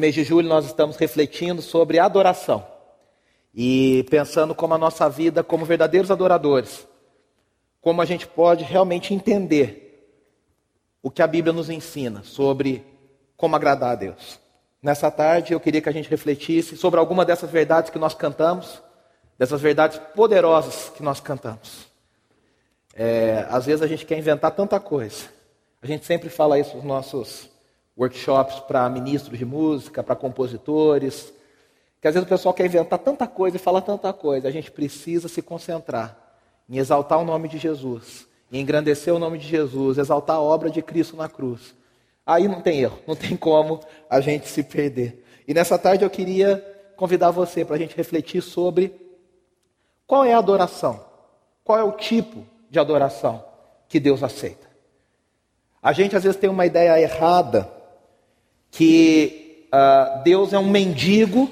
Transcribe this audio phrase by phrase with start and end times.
[0.00, 2.66] Mês de julho nós estamos refletindo sobre adoração
[3.54, 6.88] e pensando como a nossa vida, como verdadeiros adoradores,
[7.82, 10.10] como a gente pode realmente entender
[11.02, 12.82] o que a Bíblia nos ensina sobre
[13.36, 14.40] como agradar a Deus.
[14.82, 18.82] Nessa tarde eu queria que a gente refletisse sobre alguma dessas verdades que nós cantamos,
[19.38, 21.86] dessas verdades poderosas que nós cantamos.
[22.94, 25.26] É, às vezes a gente quer inventar tanta coisa.
[25.82, 27.49] A gente sempre fala isso nos nossos
[28.00, 31.32] workshops para ministros de música, para compositores,
[32.00, 34.48] que às vezes o pessoal quer inventar tanta coisa e fala tanta coisa.
[34.48, 36.16] A gente precisa se concentrar
[36.66, 40.70] em exaltar o nome de Jesus, em engrandecer o nome de Jesus, exaltar a obra
[40.70, 41.74] de Cristo na cruz.
[42.24, 45.22] Aí não tem erro, não tem como a gente se perder.
[45.46, 46.64] E nessa tarde eu queria
[46.96, 48.94] convidar você para a gente refletir sobre
[50.06, 51.04] qual é a adoração,
[51.62, 53.44] qual é o tipo de adoração
[53.88, 54.70] que Deus aceita.
[55.82, 57.79] A gente às vezes tem uma ideia errada
[58.70, 61.50] que uh, Deus é um mendigo,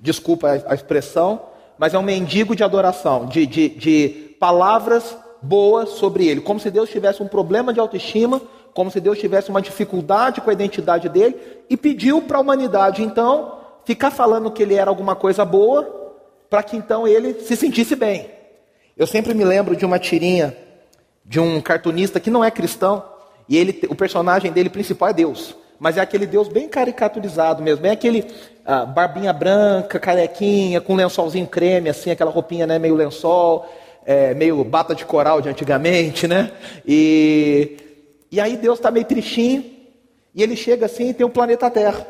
[0.00, 1.42] desculpa a, a, expressão,
[1.78, 6.70] mas é um mendigo de adoração, de, de, de palavras boas sobre ele, como se
[6.70, 8.40] Deus tivesse um problema de autoestima,
[8.72, 11.36] como se Deus tivesse uma dificuldade com a identidade dele
[11.68, 16.02] e pediu para a humanidade então ficar falando que ele era alguma coisa boa,
[16.48, 18.30] para que então ele se sentisse bem.
[18.96, 20.56] Eu sempre me lembro de uma tirinha
[21.24, 23.02] de um cartunista que não é cristão,
[23.48, 25.54] e ele, o personagem dele principal é Deus.
[25.84, 27.82] Mas é aquele Deus bem caricaturizado mesmo.
[27.82, 28.24] Bem aquele
[28.64, 33.66] ah, barbinha branca, carequinha, com lençolzinho creme, assim, aquela roupinha né, meio lençol,
[34.06, 36.52] é, meio bata de coral de antigamente, né?
[36.86, 37.76] E,
[38.32, 39.62] e aí Deus está meio tristinho,
[40.34, 42.06] e ele chega assim e tem o planeta Terra.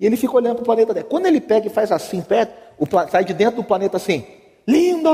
[0.00, 1.06] E ele fica olhando para o planeta Terra.
[1.08, 4.26] Quando ele pega e faz assim, perto, o, sai de dentro do planeta assim,
[4.66, 5.08] lindo!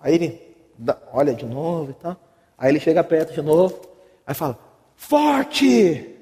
[0.00, 0.42] Aí ele
[0.76, 2.16] dá, olha de novo e tal.
[2.58, 3.80] Aí ele chega perto de novo,
[4.26, 4.58] aí fala,
[4.96, 6.16] forte!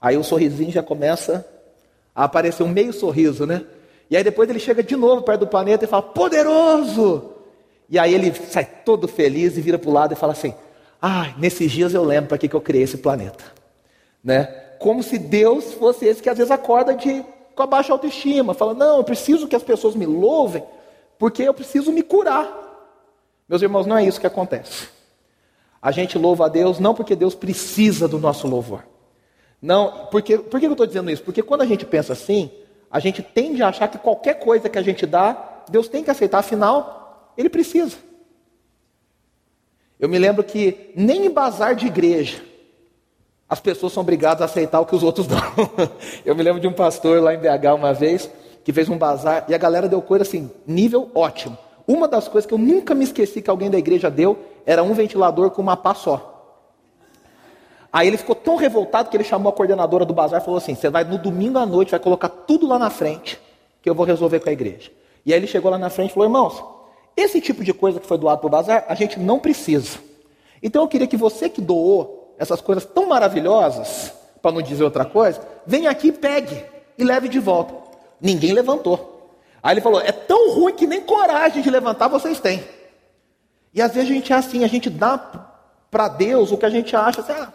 [0.00, 1.46] Aí o sorrisinho já começa
[2.14, 3.64] a aparecer um meio sorriso, né?
[4.10, 7.32] E aí depois ele chega de novo perto do planeta e fala, poderoso!
[7.88, 10.54] E aí ele sai todo feliz e vira para o lado e fala assim,
[11.00, 13.44] ah, nesses dias eu lembro para que, que eu criei esse planeta.
[14.22, 14.44] Né?
[14.78, 17.24] Como se Deus fosse esse que às vezes acorda de,
[17.54, 20.62] com a baixa autoestima, fala, não, eu preciso que as pessoas me louvem,
[21.18, 22.64] porque eu preciso me curar.
[23.48, 24.88] Meus irmãos, não é isso que acontece.
[25.80, 28.82] A gente louva a Deus não porque Deus precisa do nosso louvor.
[29.60, 31.22] Não, porque, por que eu estou dizendo isso?
[31.22, 32.50] Porque quando a gente pensa assim,
[32.90, 36.10] a gente tende a achar que qualquer coisa que a gente dá, Deus tem que
[36.10, 37.96] aceitar, afinal, Ele precisa.
[39.98, 42.42] Eu me lembro que nem em bazar de igreja
[43.48, 45.40] as pessoas são obrigadas a aceitar o que os outros dão.
[46.24, 48.28] Eu me lembro de um pastor lá em BH uma vez
[48.64, 51.56] que fez um bazar e a galera deu coisa assim, nível ótimo.
[51.86, 54.92] Uma das coisas que eu nunca me esqueci que alguém da igreja deu era um
[54.92, 56.35] ventilador com uma pá só.
[57.96, 60.74] Aí ele ficou tão revoltado que ele chamou a coordenadora do bazar e falou assim:
[60.74, 63.40] Você vai no domingo à noite, vai colocar tudo lá na frente,
[63.80, 64.90] que eu vou resolver com a igreja.
[65.24, 66.62] E aí ele chegou lá na frente e falou: Irmãos,
[67.16, 69.98] esse tipo de coisa que foi doado para o bazar, a gente não precisa.
[70.62, 75.06] Então eu queria que você que doou essas coisas tão maravilhosas, para não dizer outra
[75.06, 76.66] coisa, venha aqui, pegue
[76.98, 77.72] e leve de volta.
[78.20, 79.30] Ninguém levantou.
[79.62, 82.62] Aí ele falou: é tão ruim que nem coragem de levantar vocês têm.
[83.72, 85.16] E às vezes a gente é assim, a gente dá
[85.90, 87.22] para Deus o que a gente acha.
[87.22, 87.50] Assim, ah,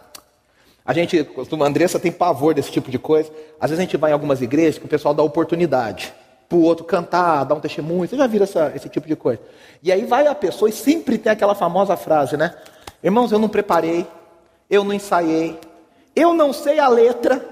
[0.84, 3.30] a gente, a Andressa tem pavor desse tipo de coisa.
[3.60, 6.12] Às vezes a gente vai em algumas igrejas que o pessoal dá oportunidade
[6.48, 8.08] para o outro cantar, dar um testemunho.
[8.08, 9.40] Você já viu essa, esse tipo de coisa?
[9.82, 12.54] E aí vai a pessoa e sempre tem aquela famosa frase, né?
[13.02, 14.06] Irmãos, eu não preparei,
[14.68, 15.58] eu não ensaiei,
[16.16, 17.44] eu não sei a letra.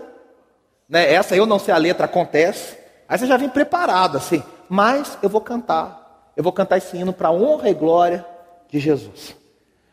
[0.89, 1.13] Né?
[1.13, 2.77] Essa eu não sei a letra acontece.
[3.09, 6.33] Aí você já vem preparado assim, mas eu vou cantar.
[6.37, 8.25] Eu vou cantar esse hino para a honra e glória
[8.69, 9.37] de Jesus.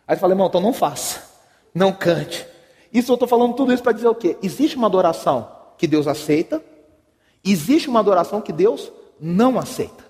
[0.08, 1.22] Aí você fala, irmão, então não faça,
[1.74, 2.48] não cante.
[2.94, 4.38] Isso eu estou falando tudo isso para dizer o quê?
[4.42, 6.64] Existe uma adoração que Deus aceita,
[7.44, 10.06] existe uma adoração que Deus não aceita.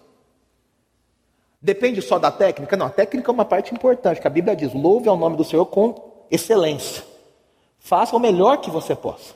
[1.61, 2.77] Depende só da técnica?
[2.77, 5.43] Não, a técnica é uma parte importante, que a Bíblia diz: louve ao nome do
[5.43, 7.03] Senhor com excelência.
[7.79, 9.33] Faça o melhor que você possa.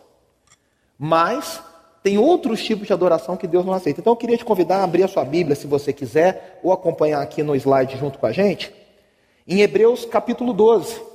[0.97, 1.61] Mas
[2.03, 4.01] tem outros tipos de adoração que Deus não aceita.
[4.01, 7.21] Então eu queria te convidar a abrir a sua Bíblia, se você quiser, ou acompanhar
[7.21, 8.73] aqui no slide junto com a gente,
[9.47, 11.10] em Hebreus capítulo 12.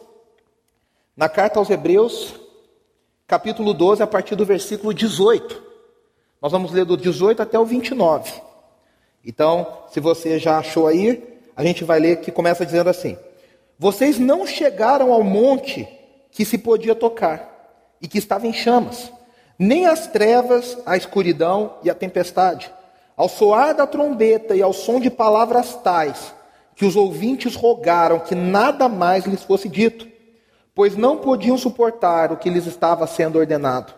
[1.16, 2.34] Na carta aos Hebreus,
[3.26, 5.62] capítulo 12, a partir do versículo 18.
[6.42, 8.32] Nós vamos ler do 18 até o 29.
[9.24, 13.16] Então, se você já achou aí, a gente vai ler que começa dizendo assim:
[13.78, 15.88] Vocês não chegaram ao monte
[16.30, 19.10] que se podia tocar e que estava em chamas
[19.58, 22.70] nem as trevas, a escuridão e a tempestade.
[23.16, 26.34] Ao soar da trombeta e ao som de palavras tais,
[26.74, 30.06] que os ouvintes rogaram que nada mais lhes fosse dito,
[30.76, 33.94] pois não podiam suportar o que lhes estava sendo ordenado.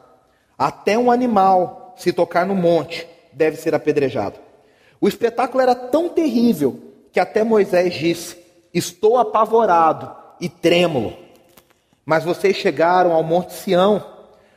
[0.56, 4.38] Até um animal, se tocar no monte, deve ser apedrejado.
[5.00, 6.80] O espetáculo era tão terrível
[7.12, 8.38] que até Moisés disse:
[8.72, 11.16] Estou apavorado e trêmulo.
[12.06, 14.02] Mas vocês chegaram ao Monte Sião,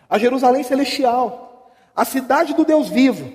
[0.07, 3.33] a Jerusalém celestial, a cidade do Deus vivo.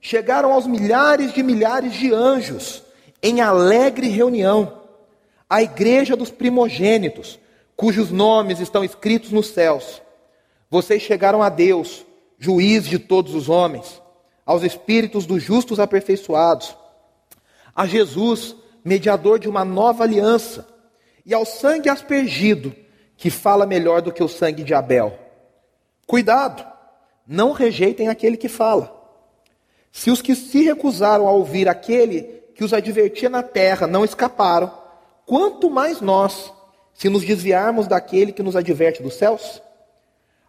[0.00, 2.82] Chegaram aos milhares de milhares de anjos
[3.22, 4.80] em alegre reunião,
[5.48, 7.38] a igreja dos primogênitos,
[7.76, 10.02] cujos nomes estão escritos nos céus.
[10.70, 12.04] Vocês chegaram a Deus,
[12.38, 14.00] juiz de todos os homens,
[14.44, 16.76] aos espíritos dos justos aperfeiçoados,
[17.74, 18.54] a Jesus,
[18.84, 20.66] mediador de uma nova aliança,
[21.24, 22.74] e ao sangue aspergido,
[23.16, 25.18] que fala melhor do que o sangue de Abel.
[26.06, 26.66] Cuidado,
[27.26, 28.94] não rejeitem aquele que fala.
[29.90, 32.22] Se os que se recusaram a ouvir aquele
[32.54, 34.72] que os advertia na terra não escaparam,
[35.24, 36.52] quanto mais nós,
[36.94, 39.60] se nos desviarmos daquele que nos adverte dos céus?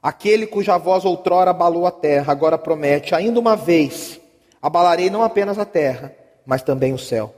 [0.01, 4.19] Aquele cuja voz outrora abalou a terra, agora promete: ainda uma vez
[4.62, 6.15] abalarei não apenas a terra,
[6.45, 7.33] mas também o céu.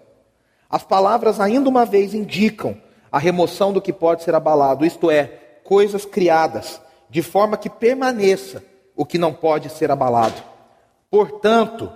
[0.70, 2.78] As palavras ainda uma vez indicam
[3.10, 5.26] a remoção do que pode ser abalado, isto é,
[5.64, 8.62] coisas criadas, de forma que permaneça
[8.96, 10.44] o que não pode ser abalado.
[11.10, 11.90] Portanto,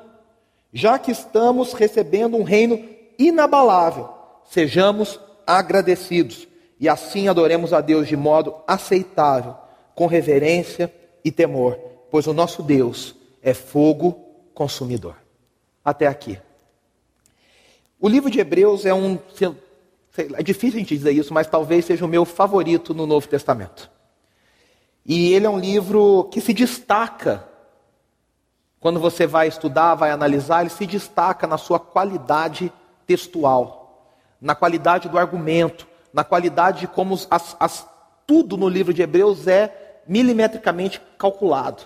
[0.72, 2.82] já que estamos recebendo um reino
[3.20, 4.10] inabalável,
[4.46, 6.48] sejamos agradecidos
[6.82, 9.56] e assim adoremos a Deus de modo aceitável,
[9.94, 10.92] com reverência
[11.24, 11.78] e temor,
[12.10, 14.14] pois o nosso Deus é fogo
[14.56, 15.16] consumidor.
[15.86, 16.40] Até aqui.
[18.00, 19.20] O livro de Hebreus é um.
[20.34, 23.92] é difícil a gente dizer isso, mas talvez seja o meu favorito no Novo Testamento.
[25.06, 27.48] E ele é um livro que se destaca
[28.80, 32.74] quando você vai estudar, vai analisar, ele se destaca na sua qualidade
[33.06, 37.88] textual, na qualidade do argumento, na qualidade de como as, as,
[38.26, 41.84] tudo no livro de Hebreus é milimetricamente calculado.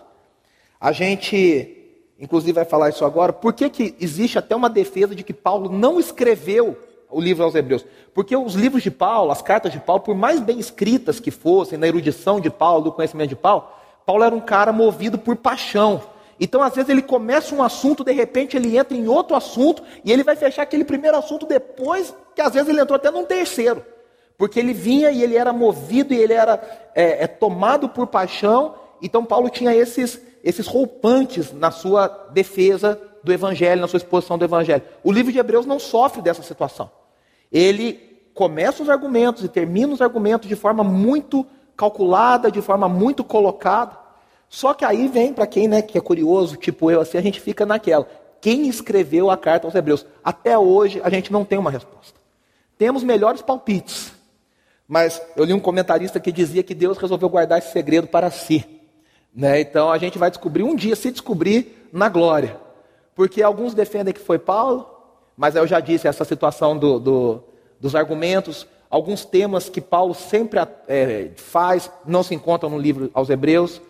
[0.80, 3.34] A gente, inclusive, vai falar isso agora.
[3.34, 6.78] Por que, que existe até uma defesa de que Paulo não escreveu
[7.10, 7.86] o livro aos Hebreus?
[8.14, 11.78] Porque os livros de Paulo, as cartas de Paulo, por mais bem escritas que fossem,
[11.78, 13.68] na erudição de Paulo, do conhecimento de Paulo,
[14.06, 16.02] Paulo era um cara movido por paixão.
[16.40, 20.12] Então, às vezes, ele começa um assunto, de repente ele entra em outro assunto, e
[20.12, 23.84] ele vai fechar aquele primeiro assunto depois, que às vezes ele entrou até num terceiro.
[24.38, 26.62] Porque ele vinha e ele era movido e ele era
[26.94, 28.76] é, é, tomado por paixão.
[29.02, 34.46] Então, Paulo tinha esses, esses roupantes na sua defesa do Evangelho, na sua exposição do
[34.46, 34.84] Evangelho.
[35.04, 36.92] O livro de Hebreus não sofre dessa situação.
[37.52, 37.94] Ele
[38.34, 41.46] começa os argumentos e termina os argumentos de forma muito
[41.76, 43.98] calculada, de forma muito colocada.
[44.50, 47.42] Só que aí vem, para quem né, que é curioso, tipo eu, assim, a gente
[47.42, 48.08] fica naquela.
[48.40, 50.06] Quem escreveu a carta aos Hebreus?
[50.24, 52.20] Até hoje a gente não tem uma resposta.
[52.78, 54.14] Temos melhores palpites,
[54.88, 58.66] mas eu li um comentarista que dizia que Deus resolveu guardar esse segredo para si.
[59.34, 59.60] Né?
[59.62, 62.58] Então a gente vai descobrir um dia, se descobrir, na glória.
[63.16, 64.90] Porque alguns defendem que foi Paulo,
[65.36, 67.44] mas eu já disse essa situação do, do,
[67.80, 73.30] dos argumentos, alguns temas que Paulo sempre é, faz, não se encontram no livro aos
[73.30, 73.82] Hebreus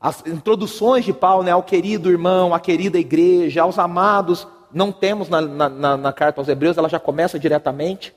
[0.00, 5.28] as introduções de Paulo né, ao querido irmão, à querida igreja, aos amados, não temos
[5.28, 8.14] na, na, na, carta aos Hebreus, ela já começa diretamente.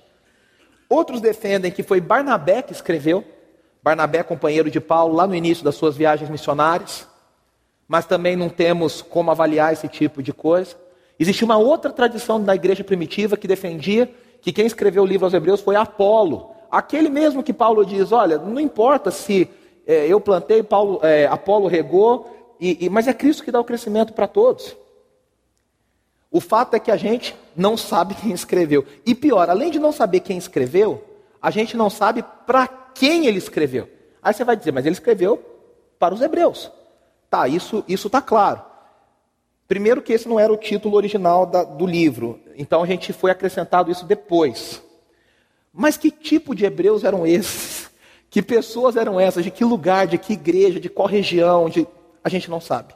[0.89, 3.23] Outros defendem que foi Barnabé que escreveu,
[3.81, 7.07] Barnabé, companheiro de Paulo, lá no início das suas viagens missionárias,
[7.87, 10.75] mas também não temos como avaliar esse tipo de coisa.
[11.19, 15.33] Existe uma outra tradição da igreja primitiva que defendia que quem escreveu o livro aos
[15.33, 19.49] Hebreus foi Apolo, aquele mesmo que Paulo diz: olha, não importa se
[19.85, 23.63] é, eu plantei, Paulo, é, Apolo regou, e, e, mas é Cristo que dá o
[23.63, 24.75] crescimento para todos.
[26.31, 28.85] O fato é que a gente não sabe quem escreveu.
[29.05, 31.03] E pior, além de não saber quem escreveu,
[31.41, 33.89] a gente não sabe para quem ele escreveu.
[34.21, 35.43] Aí você vai dizer, mas ele escreveu
[35.97, 36.71] para os hebreus.
[37.29, 38.61] Tá, isso está claro.
[39.67, 43.29] Primeiro que esse não era o título original da, do livro, então a gente foi
[43.29, 44.81] acrescentado isso depois.
[45.71, 47.87] Mas que tipo de hebreus eram esses?
[48.31, 49.43] Que pessoas eram essas?
[49.43, 50.05] De que lugar?
[50.05, 50.79] De que igreja?
[50.79, 51.67] De qual região?
[51.67, 51.87] De...
[52.23, 52.93] A gente não sabe.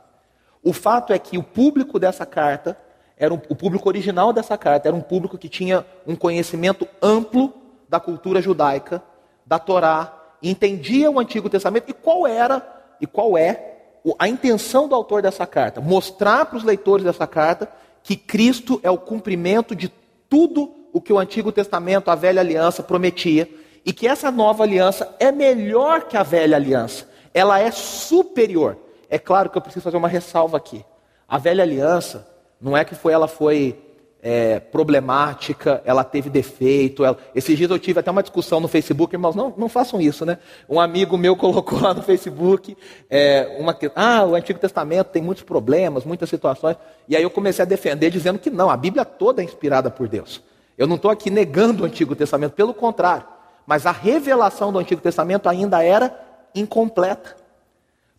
[0.61, 2.77] O fato é que o público dessa carta,
[3.17, 3.39] era um...
[3.50, 7.53] o público original dessa carta, era um público que tinha um conhecimento amplo
[7.88, 9.03] da cultura judaica,
[9.46, 12.62] da Torá, entendia o Antigo Testamento e qual era
[13.00, 13.74] e qual é
[14.20, 15.79] a intenção do autor dessa carta?
[15.79, 17.70] Mostrar para os leitores dessa carta
[18.01, 19.89] que Cristo é o cumprimento de
[20.29, 23.50] tudo o que o Antigo Testamento, a velha aliança, prometia
[23.86, 27.08] e que essa nova aliança é melhor que a velha aliança.
[27.34, 28.77] Ela é superior.
[29.10, 30.86] É claro que eu preciso fazer uma ressalva aqui.
[31.27, 32.27] A velha aliança
[32.63, 33.77] não é que foi ela foi
[34.25, 37.03] é, problemática, ela teve defeito.
[37.03, 37.17] Ela...
[37.36, 40.38] Esses dias eu tive até uma discussão no Facebook, irmãos, não, não façam isso, né?
[40.70, 42.77] Um amigo meu colocou lá no Facebook,
[43.10, 46.77] é, uma, ah, o Antigo Testamento tem muitos problemas, muitas situações.
[47.08, 50.08] E aí eu comecei a defender, dizendo que não, a Bíblia toda é inspirada por
[50.08, 50.41] Deus.
[50.77, 53.27] Eu não estou aqui negando o Antigo Testamento, pelo contrário.
[53.67, 56.17] Mas a revelação do Antigo Testamento ainda era
[56.55, 57.36] incompleta.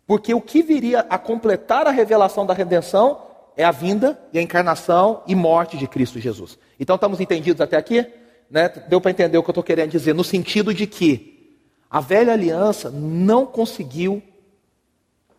[0.05, 3.24] Porque o que viria a completar a revelação da redenção
[3.57, 6.57] é a vinda e a encarnação e morte de Cristo Jesus.
[6.79, 8.05] Então estamos entendidos até aqui?
[8.49, 8.69] Né?
[8.87, 11.57] Deu para entender o que eu estou querendo dizer, no sentido de que
[11.89, 14.21] a velha aliança não conseguiu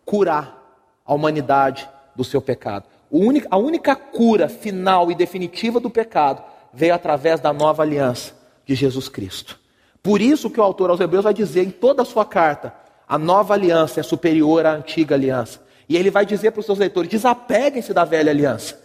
[0.05, 0.57] curar
[1.05, 2.85] a humanidade do seu pecado.
[3.49, 6.43] a única cura final e definitiva do pecado
[6.73, 8.33] veio através da nova aliança
[8.65, 9.59] de Jesus Cristo.
[10.01, 12.73] Por isso que o autor aos Hebreus vai dizer em toda a sua carta:
[13.07, 15.61] a nova aliança é superior à antiga aliança.
[15.89, 18.79] E ele vai dizer para os seus leitores: desapeguem-se da velha aliança.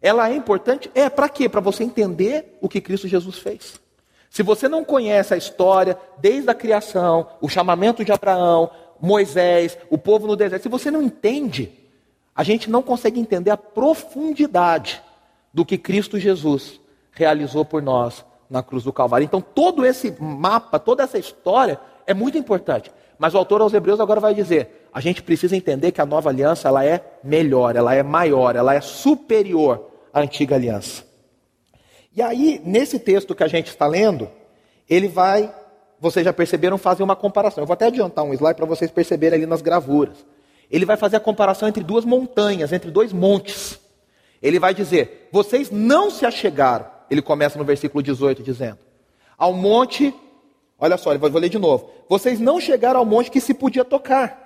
[0.00, 0.90] Ela é importante?
[0.94, 1.48] É, para quê?
[1.48, 3.80] Para você entender o que Cristo Jesus fez.
[4.30, 9.96] Se você não conhece a história desde a criação, o chamamento de Abraão, Moisés, o
[9.96, 11.72] povo no deserto, se você não entende,
[12.34, 15.02] a gente não consegue entender a profundidade
[15.52, 16.78] do que Cristo Jesus
[17.12, 19.24] realizou por nós na cruz do Calvário.
[19.24, 22.92] Então, todo esse mapa, toda essa história é muito importante.
[23.18, 26.30] Mas o autor aos Hebreus agora vai dizer: a gente precisa entender que a nova
[26.30, 31.04] aliança ela é melhor, ela é maior, ela é superior à antiga aliança.
[32.16, 34.30] E aí, nesse texto que a gente está lendo,
[34.88, 35.54] ele vai,
[36.00, 37.60] vocês já perceberam, fazer uma comparação.
[37.62, 40.24] Eu vou até adiantar um slide para vocês perceberem ali nas gravuras.
[40.70, 43.78] Ele vai fazer a comparação entre duas montanhas, entre dois montes.
[44.40, 46.86] Ele vai dizer: vocês não se achegaram.
[47.10, 48.78] Ele começa no versículo 18 dizendo:
[49.36, 50.14] ao monte
[50.78, 51.90] Olha só, vou ler de novo.
[52.08, 54.45] Vocês não chegaram ao monte que se podia tocar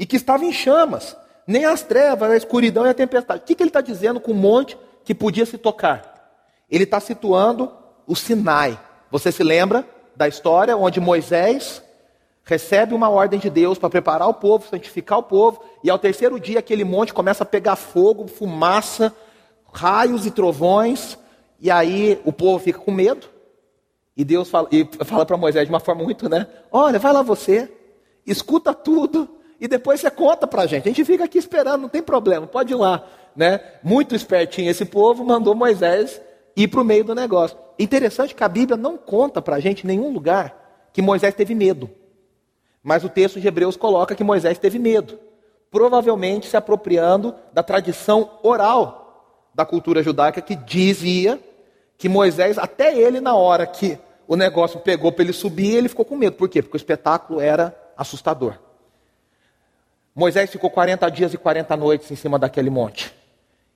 [0.00, 1.14] e que estava em chamas,
[1.46, 3.42] nem as trevas, a escuridão e a tempestade.
[3.42, 6.32] O que, que ele está dizendo com o monte que podia se tocar?
[6.70, 7.70] Ele está situando
[8.06, 8.80] o Sinai.
[9.10, 11.82] Você se lembra da história onde Moisés
[12.44, 16.40] recebe uma ordem de Deus para preparar o povo, santificar o povo, e ao terceiro
[16.40, 19.14] dia aquele monte começa a pegar fogo, fumaça,
[19.70, 21.18] raios e trovões,
[21.60, 23.28] e aí o povo fica com medo.
[24.16, 24.66] E Deus fala,
[25.04, 26.46] fala para Moisés de uma forma muito, né?
[26.72, 27.70] Olha, vai lá você,
[28.26, 30.88] escuta tudo e depois você conta para a gente.
[30.88, 33.04] A gente fica aqui esperando, não tem problema, pode ir lá.
[33.36, 33.60] Né?
[33.82, 36.20] Muito espertinho esse povo, mandou Moisés
[36.56, 37.56] ir para o meio do negócio.
[37.78, 41.54] Interessante que a Bíblia não conta para a gente em nenhum lugar que Moisés teve
[41.54, 41.90] medo.
[42.82, 45.18] Mas o texto de Hebreus coloca que Moisés teve medo.
[45.70, 49.00] Provavelmente se apropriando da tradição oral
[49.54, 51.38] da cultura judaica que dizia
[51.98, 56.04] que Moisés, até ele na hora que o negócio pegou para ele subir, ele ficou
[56.04, 56.36] com medo.
[56.36, 56.62] Por quê?
[56.62, 58.54] Porque o espetáculo era assustador.
[60.14, 63.14] Moisés ficou 40 dias e 40 noites em cima daquele monte.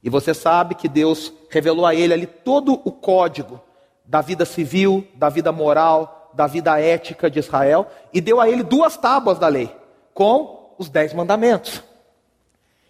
[0.03, 3.61] E você sabe que Deus revelou a ele ali todo o código
[4.05, 8.63] da vida civil, da vida moral, da vida ética de Israel, e deu a ele
[8.63, 9.75] duas tábuas da lei,
[10.13, 11.83] com os dez mandamentos.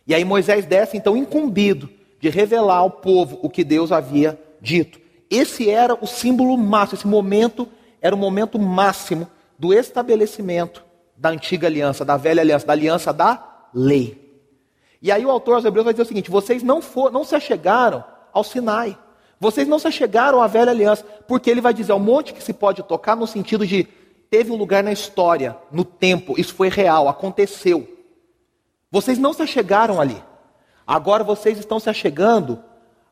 [0.07, 1.89] E aí Moisés desce então incumbido
[2.21, 4.99] de revelar ao povo o que Deus havia dito.
[5.31, 7.69] Esse era o símbolo máximo, esse momento
[8.01, 10.83] era o momento máximo do estabelecimento
[11.17, 14.25] da antiga aliança, da velha aliança, da aliança da lei.
[15.01, 17.35] E aí o autor aos Hebreus vai dizer o seguinte: vocês não, for, não se
[17.35, 18.99] achegaram ao Sinai,
[19.39, 22.53] vocês não se achegaram à velha aliança, porque ele vai dizer ao monte que se
[22.53, 23.85] pode tocar no sentido de
[24.31, 27.87] teve um lugar na história, no tempo, isso foi real, aconteceu.
[28.91, 30.23] Vocês não se achegaram ali.
[30.87, 32.63] Agora vocês estão se achegando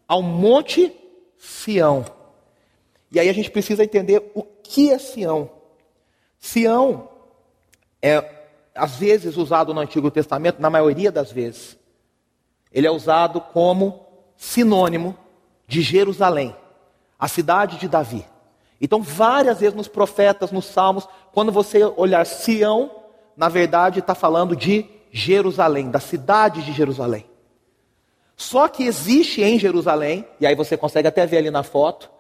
[0.09, 0.93] ao monte
[1.39, 2.05] Sião.
[3.11, 5.51] E aí a gente precisa entender o que é Sião.
[6.39, 7.09] Sião
[8.03, 8.25] é,
[8.75, 11.79] às vezes, usado no Antigo Testamento, na maioria das vezes.
[12.73, 14.07] Ele é usado como
[14.37, 15.17] sinônimo
[15.69, 16.55] de Jerusalém,
[17.19, 18.27] a cidade de Davi.
[18.81, 22.91] Então, várias vezes nos profetas, nos salmos, quando você olhar Sião,
[23.37, 27.25] na verdade está falando de Jerusalém, da cidade de Jerusalém.
[28.37, 32.11] Só que existe em Jerusalém, e aí você consegue até ver ali na foto,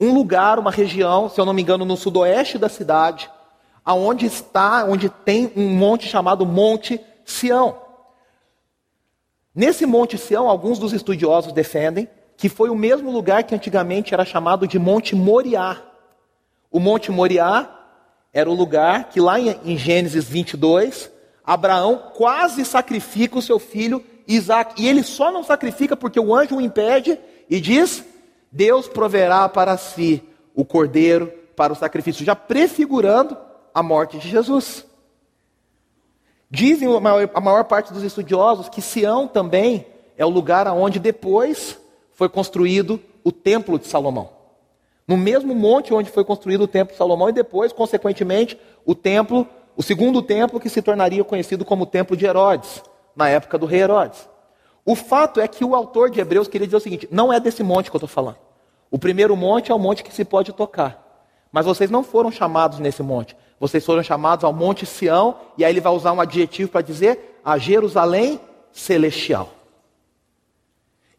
[0.00, 3.30] um lugar, uma região, se eu não me engano, no sudoeste da cidade,
[3.84, 7.76] aonde está, onde tem um monte chamado Monte Sião.
[9.54, 14.24] Nesse Monte Sião, alguns dos estudiosos defendem que foi o mesmo lugar que antigamente era
[14.24, 15.80] chamado de Monte Moriá.
[16.70, 17.68] O Monte Moriá
[18.32, 21.10] era o lugar que lá em Gênesis 22,
[21.44, 24.80] Abraão quase sacrifica o seu filho Isaac.
[24.82, 28.04] E ele só não sacrifica porque o anjo o impede e diz:
[28.50, 30.22] Deus proverá para si
[30.54, 33.36] o cordeiro para o sacrifício, já prefigurando
[33.74, 34.84] a morte de Jesus.
[36.50, 39.86] Dizem a maior, a maior parte dos estudiosos que Sião também
[40.16, 41.78] é o lugar aonde depois
[42.12, 44.30] foi construído o Templo de Salomão.
[45.06, 49.46] No mesmo monte onde foi construído o Templo de Salomão e depois, consequentemente, o templo,
[49.76, 52.82] o segundo templo que se tornaria conhecido como o Templo de Herodes,
[53.16, 54.28] na época do rei Herodes.
[54.84, 57.62] O fato é que o autor de Hebreus queria dizer o seguinte: não é desse
[57.62, 58.38] monte que eu estou falando.
[58.90, 61.02] O primeiro monte é o monte que se pode tocar.
[61.50, 63.36] Mas vocês não foram chamados nesse monte.
[63.62, 67.38] Vocês foram chamados ao Monte Sião, e aí ele vai usar um adjetivo para dizer
[67.44, 68.40] a Jerusalém
[68.72, 69.50] celestial.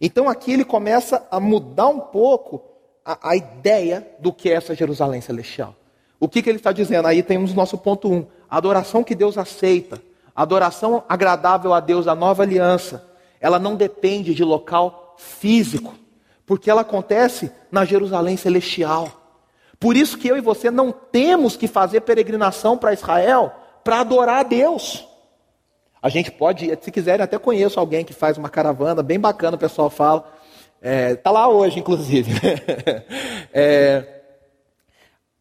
[0.02, 2.62] Então aqui ele começa a mudar um pouco
[3.06, 5.74] a, a ideia do que é essa Jerusalém celestial.
[6.20, 7.08] O que, que ele está dizendo?
[7.08, 8.14] Aí temos o nosso ponto 1.
[8.14, 10.04] Um, a adoração que Deus aceita,
[10.36, 13.10] a adoração agradável a Deus, a nova aliança,
[13.40, 15.96] ela não depende de local físico,
[16.46, 19.23] porque ela acontece na Jerusalém celestial.
[19.84, 23.52] Por isso que eu e você não temos que fazer peregrinação para Israel
[23.84, 25.06] para adorar a Deus.
[26.02, 29.60] A gente pode, se quiserem, até conheço alguém que faz uma caravana bem bacana, o
[29.60, 30.24] pessoal fala.
[30.82, 32.32] Está é, tá lá hoje, inclusive.
[33.54, 34.22] é,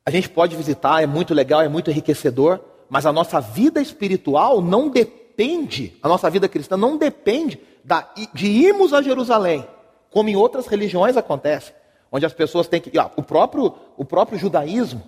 [0.05, 2.59] a gente pode visitar, é muito legal, é muito enriquecedor,
[2.91, 8.49] mas a nossa vida espiritual não depende, a nossa vida cristã não depende da, de
[8.49, 9.65] irmos a Jerusalém,
[10.11, 11.73] como em outras religiões acontece,
[12.13, 12.93] onde as pessoas têm que.
[13.17, 15.03] o, próprio, o próprio judaísmo,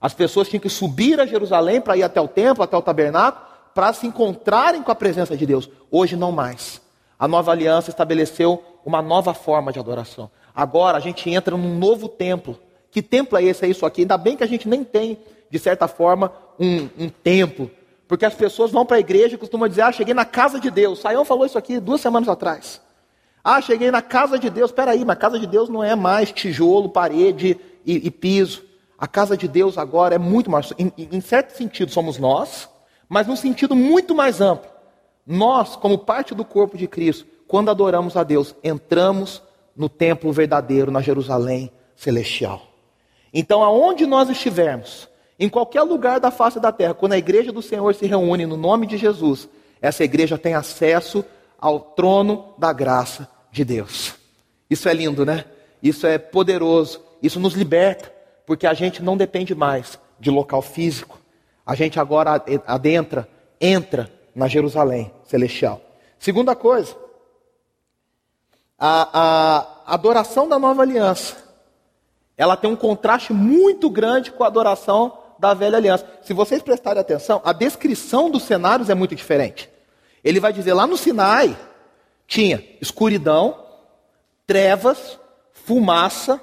[0.00, 3.46] as pessoas tinham que subir a Jerusalém para ir até o templo, até o tabernáculo,
[3.72, 5.70] para se encontrarem com a presença de Deus.
[5.90, 6.82] Hoje não mais.
[7.16, 10.28] A nova aliança estabeleceu uma nova forma de adoração.
[10.52, 12.58] Agora a gente entra num novo templo.
[12.90, 13.64] Que templo é esse?
[13.64, 14.02] É isso aqui.
[14.02, 15.18] Ainda bem que a gente nem tem,
[15.48, 17.70] de certa forma, um, um templo.
[18.08, 20.70] Porque as pessoas vão para a igreja e costumam dizer: Ah, cheguei na casa de
[20.70, 20.98] Deus.
[20.98, 22.82] Saião falou isso aqui duas semanas atrás.
[23.44, 24.70] Ah, cheguei na casa de Deus.
[24.70, 28.62] Espera aí, mas a casa de Deus não é mais tijolo, parede e, e piso.
[28.96, 30.72] A casa de Deus agora é muito mais.
[30.78, 32.68] Em, em certo sentido, somos nós,
[33.08, 34.70] mas num sentido muito mais amplo.
[35.26, 39.42] Nós, como parte do corpo de Cristo, quando adoramos a Deus, entramos
[39.76, 42.62] no templo verdadeiro, na Jerusalém celestial.
[43.34, 47.62] Então, aonde nós estivermos, em qualquer lugar da face da terra, quando a igreja do
[47.62, 49.48] Senhor se reúne no nome de Jesus,
[49.80, 51.24] essa igreja tem acesso
[51.58, 54.14] ao trono da graça de Deus.
[54.68, 55.44] Isso é lindo, né?
[55.82, 57.00] Isso é poderoso.
[57.22, 58.12] Isso nos liberta,
[58.46, 61.20] porque a gente não depende mais de local físico.
[61.64, 63.28] A gente agora adentra,
[63.60, 65.80] entra na Jerusalém celestial.
[66.18, 66.96] Segunda coisa,
[68.78, 71.36] a, a adoração da nova aliança,
[72.36, 76.06] ela tem um contraste muito grande com a adoração da velha aliança.
[76.22, 79.68] Se vocês prestarem atenção, a descrição dos cenários é muito diferente.
[80.24, 81.56] Ele vai dizer lá no Sinai,
[82.32, 83.62] tinha escuridão,
[84.46, 85.20] trevas,
[85.52, 86.40] fumaça,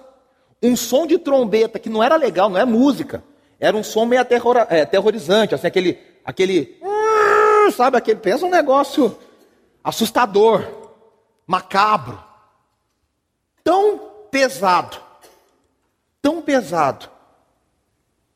[0.62, 3.24] um som de trombeta que não era legal, não é música.
[3.60, 6.80] Era um som meio aterror, é, aterrorizante, assim, aquele, aquele,
[7.76, 9.18] sabe, aquele, pensa um negócio
[9.84, 10.64] assustador,
[11.48, 12.24] macabro,
[13.64, 14.96] tão pesado,
[16.22, 17.10] tão pesado,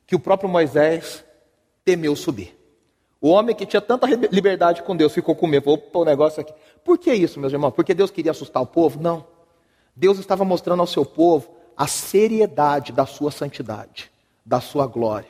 [0.08, 1.24] que o próprio Moisés
[1.86, 2.63] temeu subir.
[3.24, 5.64] O homem que tinha tanta liberdade com Deus ficou com medo.
[5.64, 6.54] Vou pôr o negócio aqui.
[6.84, 7.72] Por que isso, meus irmãos?
[7.72, 9.02] Porque Deus queria assustar o povo?
[9.02, 9.26] Não.
[9.96, 14.12] Deus estava mostrando ao seu povo a seriedade da sua santidade
[14.46, 15.30] da sua glória.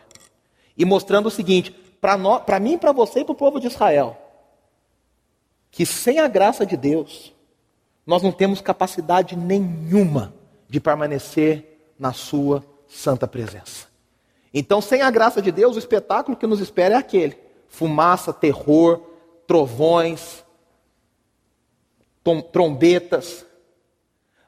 [0.75, 1.69] E mostrando o seguinte:
[2.01, 4.17] para mim, para você e para o povo de Israel,
[5.69, 7.31] que sem a graça de Deus,
[8.07, 10.33] nós não temos capacidade nenhuma
[10.67, 13.85] de permanecer na sua santa presença.
[14.51, 17.42] Então, sem a graça de Deus, o espetáculo que nos espera é aquele:
[17.73, 19.01] fumaça, terror,
[19.47, 20.45] trovões,
[22.51, 23.45] trombetas.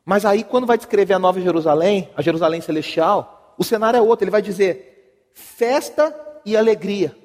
[0.05, 4.23] Mas aí, quando vai descrever a Nova Jerusalém, a Jerusalém celestial, o cenário é outro,
[4.23, 7.17] ele vai dizer festa e alegria.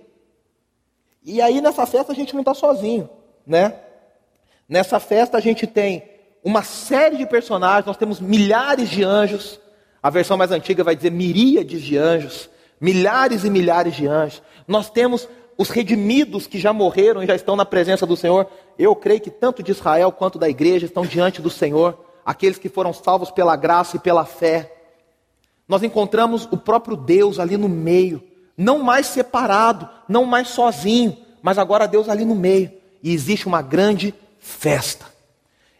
[1.22, 3.08] E aí nessa festa a gente não está sozinho,
[3.46, 3.74] né?
[4.66, 6.02] Nessa festa a gente tem
[6.42, 9.60] uma série de personagens, nós temos milhares de anjos.
[10.02, 12.48] A versão mais antiga vai dizer miríades de anjos,
[12.80, 14.42] milhares e milhares de anjos.
[14.66, 15.28] Nós temos
[15.61, 18.46] os redimidos que já morreram e já estão na presença do Senhor.
[18.79, 22.70] Eu creio que tanto de Israel quanto da igreja estão diante do Senhor, aqueles que
[22.70, 24.73] foram salvos pela graça e pela fé
[25.70, 28.20] nós encontramos o próprio Deus ali no meio,
[28.57, 32.73] não mais separado, não mais sozinho, mas agora Deus ali no meio.
[33.01, 35.07] E existe uma grande festa.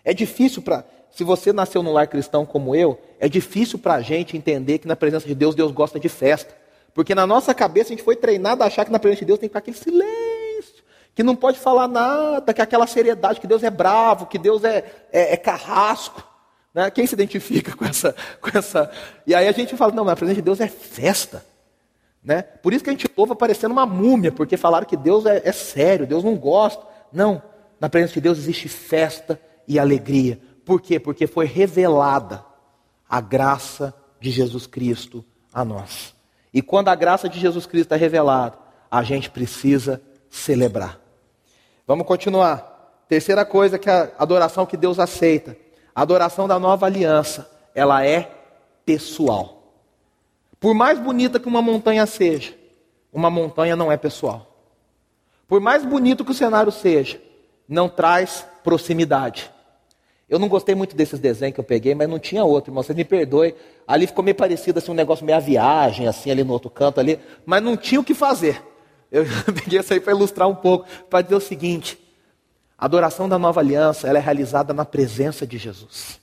[0.05, 4.01] É difícil para, se você nasceu num lar cristão como eu, é difícil para a
[4.01, 6.55] gente entender que na presença de Deus, Deus gosta de festa.
[6.95, 9.39] Porque na nossa cabeça a gente foi treinado a achar que na presença de Deus
[9.39, 13.63] tem que ficar aquele silêncio, que não pode falar nada, que aquela seriedade, que Deus
[13.63, 16.23] é bravo, que Deus é, é, é carrasco.
[16.75, 16.91] Né?
[16.91, 18.91] Quem se identifica com essa, com essa.
[19.27, 21.45] E aí a gente fala, não, mas a presença de Deus é festa.
[22.23, 22.43] Né?
[22.43, 25.53] Por isso que a gente louva parecendo uma múmia, porque falaram que Deus é, é
[25.53, 26.85] sério, Deus não gosta.
[27.13, 27.43] Não,
[27.81, 30.39] na presença de Deus existe festa e alegria.
[30.65, 31.01] Por quê?
[31.01, 32.45] Porque foi revelada
[33.09, 36.15] a graça de Jesus Cristo a nós.
[36.53, 38.59] E quando a graça de Jesus Cristo é revelada,
[38.91, 40.99] a gente precisa celebrar.
[41.87, 43.05] Vamos continuar.
[43.09, 45.57] Terceira coisa que a adoração que Deus aceita,
[45.95, 48.31] a adoração da nova aliança, ela é
[48.85, 49.75] pessoal.
[50.59, 52.55] Por mais bonita que uma montanha seja,
[53.13, 54.47] uma montanha não é pessoal.
[55.49, 57.21] Por mais bonito que o cenário seja,
[57.69, 59.51] não traz proximidade.
[60.31, 62.85] Eu não gostei muito desses desenhos que eu peguei, mas não tinha outro, irmão.
[62.85, 63.53] Você me perdoe.
[63.85, 67.01] Ali ficou meio parecido assim, um negócio meio a viagem, assim, ali no outro canto
[67.01, 68.63] ali, mas não tinha o que fazer.
[69.11, 71.99] Eu peguei isso aí para ilustrar um pouco, para dizer o seguinte:
[72.79, 76.21] a adoração da nova aliança ela é realizada na presença de Jesus.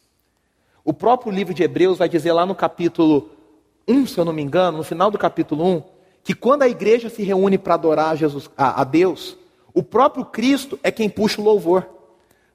[0.85, 3.29] O próprio livro de Hebreus vai dizer lá no capítulo
[3.85, 5.83] 1, se eu não me engano, no final do capítulo 1,
[6.23, 9.35] que quando a igreja se reúne para adorar Jesus, a, a Deus,
[9.73, 11.85] o próprio Cristo é quem puxa o louvor.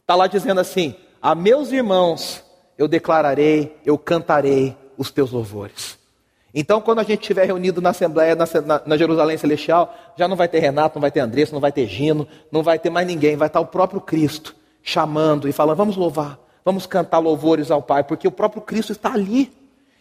[0.00, 2.42] Está lá dizendo assim: A meus irmãos
[2.76, 5.96] eu declararei, eu cantarei os teus louvores.
[6.52, 8.44] Então, quando a gente estiver reunido na Assembleia, na,
[8.84, 11.86] na, Jerusalém Celestial, já não vai ter Renato, não vai ter Andressa, não vai ter
[11.86, 15.96] Gino, não vai ter mais ninguém, vai estar o próprio Cristo chamando e falando: vamos
[15.96, 19.52] louvar, vamos cantar louvores ao Pai, porque o próprio Cristo está ali.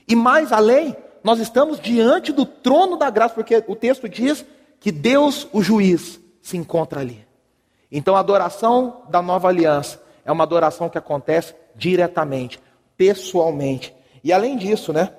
[0.08, 4.44] E mais além, nós estamos diante do trono da graça, porque o texto diz
[4.80, 7.24] que Deus, o juiz, se encontra ali.
[7.92, 12.60] Então, a adoração da nova aliança é uma adoração que acontece diretamente,
[12.98, 13.94] pessoalmente.
[14.24, 15.14] E além disso, né?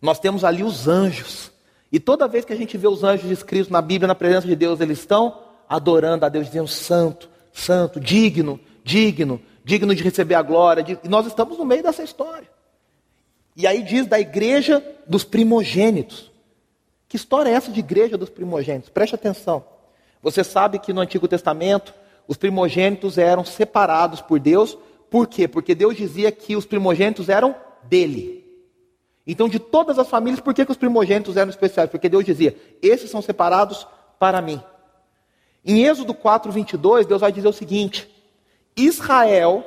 [0.00, 1.50] Nós temos ali os anjos.
[1.90, 4.54] E toda vez que a gente vê os anjos escritos na Bíblia, na presença de
[4.54, 10.42] Deus, eles estão adorando a Deus, dizendo santo, santo, digno, digno, digno de receber a
[10.42, 10.84] glória.
[11.02, 12.48] E nós estamos no meio dessa história.
[13.56, 16.30] E aí diz da igreja dos primogênitos.
[17.08, 18.90] Que história é essa de igreja dos primogênitos?
[18.90, 19.64] Preste atenção.
[20.22, 21.94] Você sabe que no Antigo Testamento
[22.28, 24.76] os primogênitos eram separados por Deus.
[25.10, 25.48] Por quê?
[25.48, 28.44] Porque Deus dizia que os primogênitos eram dele.
[29.26, 31.90] Então, de todas as famílias, por que, que os primogênitos eram especiais?
[31.90, 33.86] Porque Deus dizia: esses são separados
[34.18, 34.62] para mim.
[35.64, 38.08] Em Êxodo 4, 22, Deus vai dizer o seguinte:
[38.76, 39.64] Israel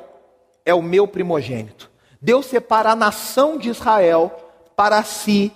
[0.64, 1.90] é o meu primogênito.
[2.20, 4.32] Deus separa a nação de Israel
[4.76, 5.52] para si.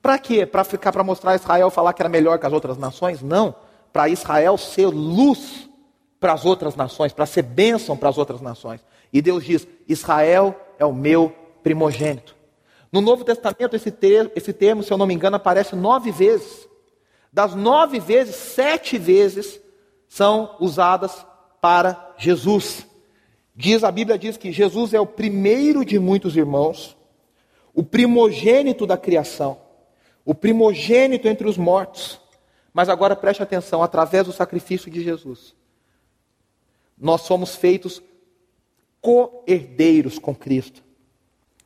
[0.00, 0.46] Para quê?
[0.46, 3.20] Para ficar, para mostrar a Israel falar que era melhor que as outras nações?
[3.20, 3.54] Não.
[3.92, 5.68] Para Israel ser luz
[6.18, 8.80] para as outras nações, para ser bênção para as outras nações.
[9.12, 12.34] E Deus diz: Israel é o meu primogênito.
[12.92, 16.68] No Novo Testamento, esse, ter, esse termo, se eu não me engano, aparece nove vezes.
[17.32, 19.60] Das nove vezes, sete vezes
[20.08, 21.26] são usadas
[21.60, 22.86] para Jesus.
[23.54, 26.96] Diz a Bíblia diz que Jesus é o primeiro de muitos irmãos,
[27.74, 29.58] o primogênito da criação,
[30.24, 32.20] o primogênito entre os mortos.
[32.72, 35.55] Mas agora preste atenção, através do sacrifício de Jesus,
[36.98, 38.02] nós somos feitos
[39.00, 40.82] co-herdeiros com Cristo.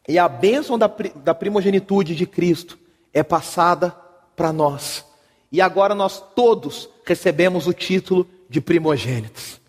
[0.09, 2.79] E a bênção da, da primogenitude de Cristo
[3.13, 3.91] é passada
[4.35, 5.05] para nós.
[5.53, 9.61] E agora nós todos recebemos o título de primogênitos.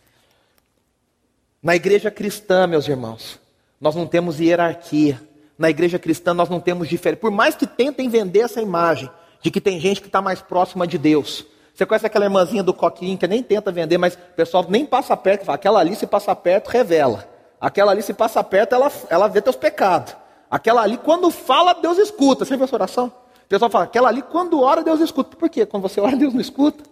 [1.62, 3.40] Na igreja cristã, meus irmãos,
[3.80, 5.22] nós não temos hierarquia.
[5.58, 7.22] Na igreja cristã nós não temos diferença.
[7.22, 9.10] Por mais que tentem vender essa imagem
[9.42, 11.46] de que tem gente que está mais próxima de Deus.
[11.74, 15.16] Você conhece aquela irmãzinha do coquinho que nem tenta vender, mas o pessoal nem passa
[15.16, 17.28] perto, fala, aquela ali se passa perto, revela.
[17.60, 20.16] Aquela ali se passa perto, ela, ela vê teus pecados.
[20.50, 22.44] Aquela ali, quando fala, Deus escuta.
[22.44, 23.08] Você viu essa oração?
[23.08, 25.38] O pessoal fala, aquela ali, quando ora, Deus escuta.
[25.38, 25.66] Por quê?
[25.66, 26.84] Quando você ora, Deus não escuta.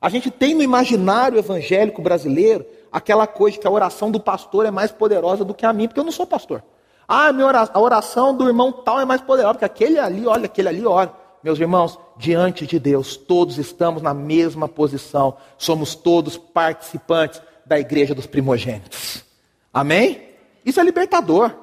[0.00, 4.70] A gente tem no imaginário evangélico brasileiro aquela coisa que a oração do pastor é
[4.70, 6.62] mais poderosa do que a minha, porque eu não sou pastor.
[7.06, 7.30] Ah,
[7.74, 11.12] a oração do irmão tal é mais poderosa, porque aquele ali, olha, aquele ali ora.
[11.42, 18.14] Meus irmãos, diante de Deus, todos estamos na mesma posição, somos todos participantes da igreja
[18.14, 19.24] dos primogênitos.
[19.72, 20.28] Amém?
[20.64, 21.54] Isso é libertador.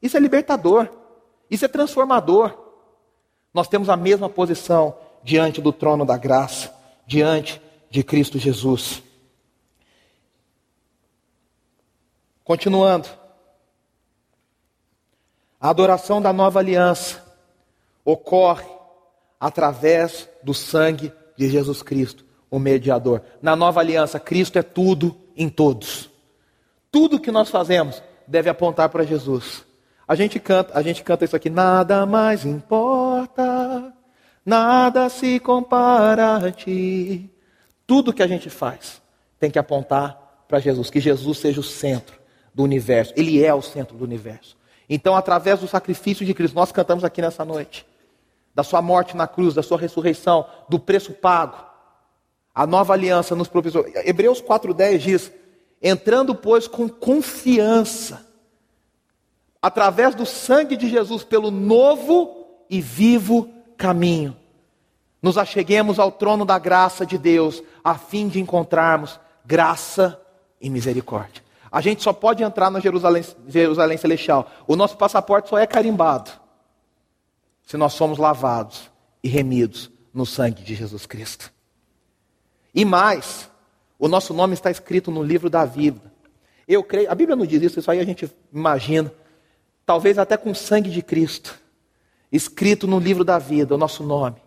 [0.00, 0.88] Isso é libertador.
[1.50, 2.56] Isso é transformador.
[3.52, 6.72] Nós temos a mesma posição diante do trono da graça,
[7.06, 9.02] diante de Cristo Jesus.
[12.44, 13.08] Continuando.
[15.60, 17.22] A adoração da nova aliança
[18.04, 18.79] ocorre
[19.40, 23.22] através do sangue de Jesus Cristo, o mediador.
[23.40, 26.10] Na nova aliança, Cristo é tudo em todos.
[26.92, 29.64] Tudo que nós fazemos deve apontar para Jesus.
[30.06, 33.94] A gente canta, a gente canta isso aqui, nada mais importa,
[34.44, 37.30] nada se compara a ti.
[37.86, 39.00] Tudo que a gente faz
[39.38, 42.18] tem que apontar para Jesus, que Jesus seja o centro
[42.52, 43.14] do universo.
[43.16, 44.56] Ele é o centro do universo.
[44.88, 47.86] Então, através do sacrifício de Cristo, nós cantamos aqui nessa noite,
[48.54, 51.56] da sua morte na cruz, da sua ressurreição, do preço pago.
[52.54, 53.84] A nova aliança nos propiciou.
[54.04, 55.32] Hebreus 4:10 diz:
[55.80, 58.26] "Entrando, pois, com confiança
[59.62, 64.36] através do sangue de Jesus, pelo novo e vivo caminho,
[65.22, 70.20] nos acheguemos ao trono da graça de Deus, a fim de encontrarmos graça
[70.60, 71.42] e misericórdia.
[71.70, 74.50] A gente só pode entrar na Jerusalém, Jerusalém Celestial.
[74.66, 76.39] O nosso passaporte só é carimbado
[77.70, 78.90] se nós somos lavados
[79.22, 81.52] e remidos no sangue de Jesus Cristo.
[82.74, 83.48] E mais,
[83.96, 86.00] o nosso nome está escrito no livro da vida.
[86.66, 89.12] Eu creio, a Bíblia não diz isso, isso aí a gente imagina.
[89.86, 91.60] Talvez até com o sangue de Cristo,
[92.32, 94.42] escrito no livro da vida, o nosso nome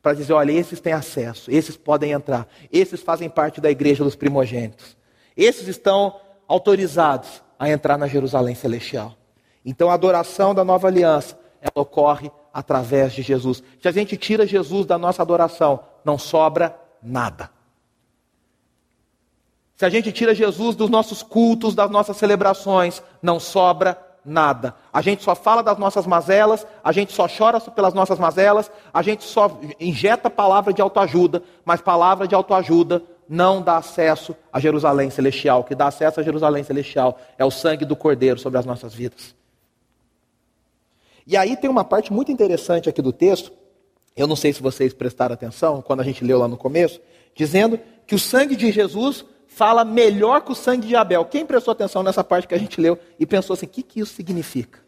[0.00, 4.16] para dizer: olha, esses têm acesso, esses podem entrar, esses fazem parte da igreja dos
[4.16, 4.96] primogênitos,
[5.36, 9.14] esses estão autorizados a entrar na Jerusalém celestial.
[9.62, 13.60] Então a adoração da nova aliança, ela ocorre através de Jesus.
[13.82, 17.50] Se a gente tira Jesus da nossa adoração, não sobra nada.
[19.76, 24.74] Se a gente tira Jesus dos nossos cultos, das nossas celebrações, não sobra nada.
[24.92, 29.02] A gente só fala das nossas mazelas, a gente só chora pelas nossas mazelas, a
[29.02, 35.10] gente só injeta palavra de autoajuda, mas palavra de autoajuda não dá acesso a Jerusalém
[35.10, 35.60] celestial.
[35.60, 38.94] O que dá acesso a Jerusalém celestial é o sangue do Cordeiro sobre as nossas
[38.94, 39.34] vidas.
[41.26, 43.52] E aí tem uma parte muito interessante aqui do texto,
[44.16, 47.00] eu não sei se vocês prestaram atenção quando a gente leu lá no começo,
[47.34, 51.24] dizendo que o sangue de Jesus fala melhor que o sangue de Abel.
[51.24, 54.00] Quem prestou atenção nessa parte que a gente leu e pensou assim: o que, que
[54.00, 54.80] isso significa?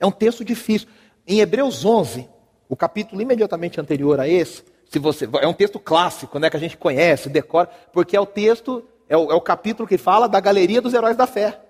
[0.00, 0.88] É um texto difícil.
[1.26, 2.28] Em Hebreus 11,
[2.68, 6.60] o capítulo imediatamente anterior a esse, se você é um texto clássico, né, que a
[6.60, 10.40] gente conhece, decora, porque é o texto, é o, é o capítulo que fala da
[10.40, 11.60] galeria dos heróis da fé.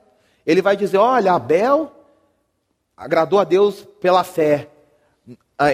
[0.46, 1.92] Ele vai dizer: olha, Abel
[2.96, 4.68] agradou a Deus pela fé.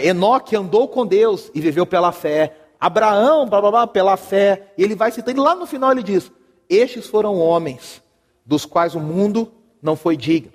[0.03, 2.57] Enoque andou com Deus e viveu pela fé.
[2.79, 4.73] Abraão, blá, blá, blá, pela fé.
[4.77, 6.31] E ele vai citando, e lá no final ele diz:
[6.69, 8.03] Estes foram homens
[8.45, 9.53] dos quais o mundo
[9.83, 10.53] não foi digno.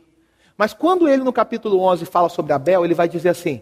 [0.57, 3.61] Mas quando ele no capítulo 11 fala sobre Abel, ele vai dizer assim: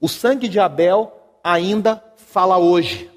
[0.00, 3.10] O sangue de Abel ainda fala hoje.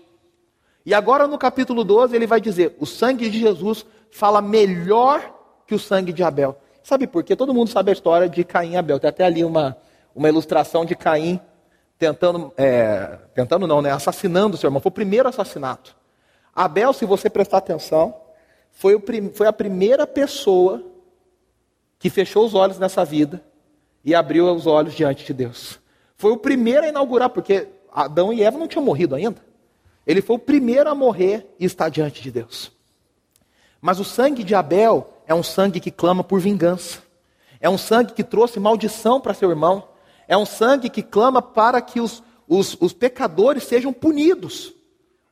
[0.85, 5.33] E agora no capítulo 12 ele vai dizer: O sangue de Jesus fala melhor
[5.67, 6.57] que o sangue de Abel.
[6.83, 7.35] Sabe por quê?
[7.35, 8.99] Todo mundo sabe a história de Caim e Abel.
[8.99, 9.77] Tem até ali uma,
[10.15, 11.39] uma ilustração de Caim
[11.97, 13.91] tentando, é, tentando não, né?
[13.91, 14.81] Assassinando seu irmão.
[14.81, 15.95] Foi o primeiro assassinato.
[16.55, 18.15] Abel, se você prestar atenção,
[18.71, 20.83] foi, o, foi a primeira pessoa
[21.99, 23.43] que fechou os olhos nessa vida
[24.03, 25.79] e abriu os olhos diante de Deus.
[26.17, 29.41] Foi o primeiro a inaugurar, porque Adão e Eva não tinham morrido ainda.
[30.05, 32.71] Ele foi o primeiro a morrer e estar diante de Deus.
[33.79, 36.99] Mas o sangue de Abel é um sangue que clama por vingança.
[37.61, 39.87] É um sangue que trouxe maldição para seu irmão.
[40.27, 44.73] É um sangue que clama para que os, os, os pecadores sejam punidos.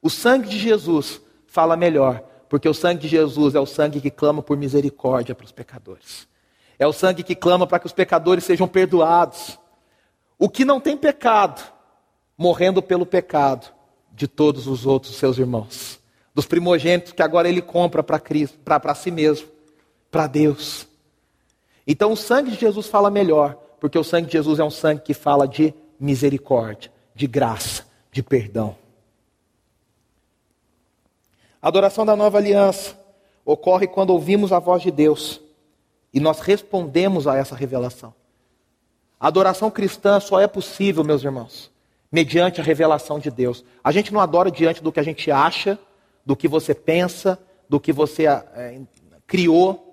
[0.01, 4.09] O sangue de Jesus fala melhor, porque o sangue de Jesus é o sangue que
[4.09, 6.25] clama por misericórdia para os pecadores.
[6.77, 9.59] É o sangue que clama para que os pecadores sejam perdoados.
[10.37, 11.61] O que não tem pecado,
[12.37, 13.67] morrendo pelo pecado
[14.13, 15.99] de todos os outros seus irmãos.
[16.33, 19.58] Dos primogênitos que agora ele compra para si mesmo,
[20.11, 20.87] para Deus.
[21.85, 25.01] Então o sangue de Jesus fala melhor, porque o sangue de Jesus é um sangue
[25.01, 28.75] que fala de misericórdia, de graça, de perdão.
[31.61, 32.97] A adoração da nova aliança
[33.43, 35.41] ocorre quando ouvimos a voz de Deus
[36.13, 38.13] e nós respondemos a essa revelação.
[39.19, 41.69] A adoração cristã só é possível, meus irmãos,
[42.11, 43.65] mediante a revelação de Deus.
[43.83, 45.77] A gente não adora diante do que a gente acha,
[46.25, 48.79] do que você pensa, do que você é,
[49.27, 49.88] criou.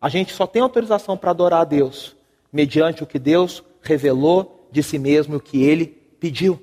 [0.00, 2.16] A gente só tem autorização para adorar a Deus
[2.52, 5.86] mediante o que Deus revelou de si mesmo e o que ele
[6.20, 6.60] pediu.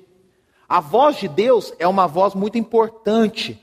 [0.68, 3.60] A voz de Deus é uma voz muito importante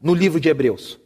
[0.00, 0.98] no livro de Hebreus.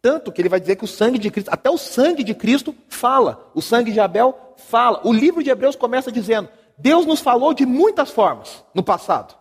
[0.00, 2.74] Tanto que ele vai dizer que o sangue de Cristo, até o sangue de Cristo
[2.88, 5.00] fala, o sangue de Abel fala.
[5.04, 9.34] O livro de Hebreus começa dizendo: Deus nos falou de muitas formas no passado.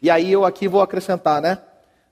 [0.00, 1.58] E aí eu aqui vou acrescentar, né?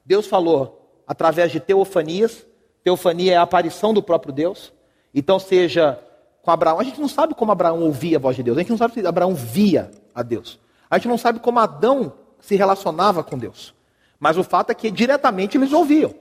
[0.05, 2.47] Deus falou através de teofanias.
[2.83, 4.73] Teofania é a aparição do próprio Deus.
[5.15, 5.99] Então, seja
[6.43, 6.81] com Abraão.
[6.81, 8.57] A gente não sabe como Abraão ouvia a voz de Deus.
[8.57, 10.59] A gente não sabe se Abraão via a Deus.
[10.89, 13.75] A gente não sabe como Adão se relacionava com Deus.
[14.19, 16.15] Mas o fato é que diretamente eles ouviam.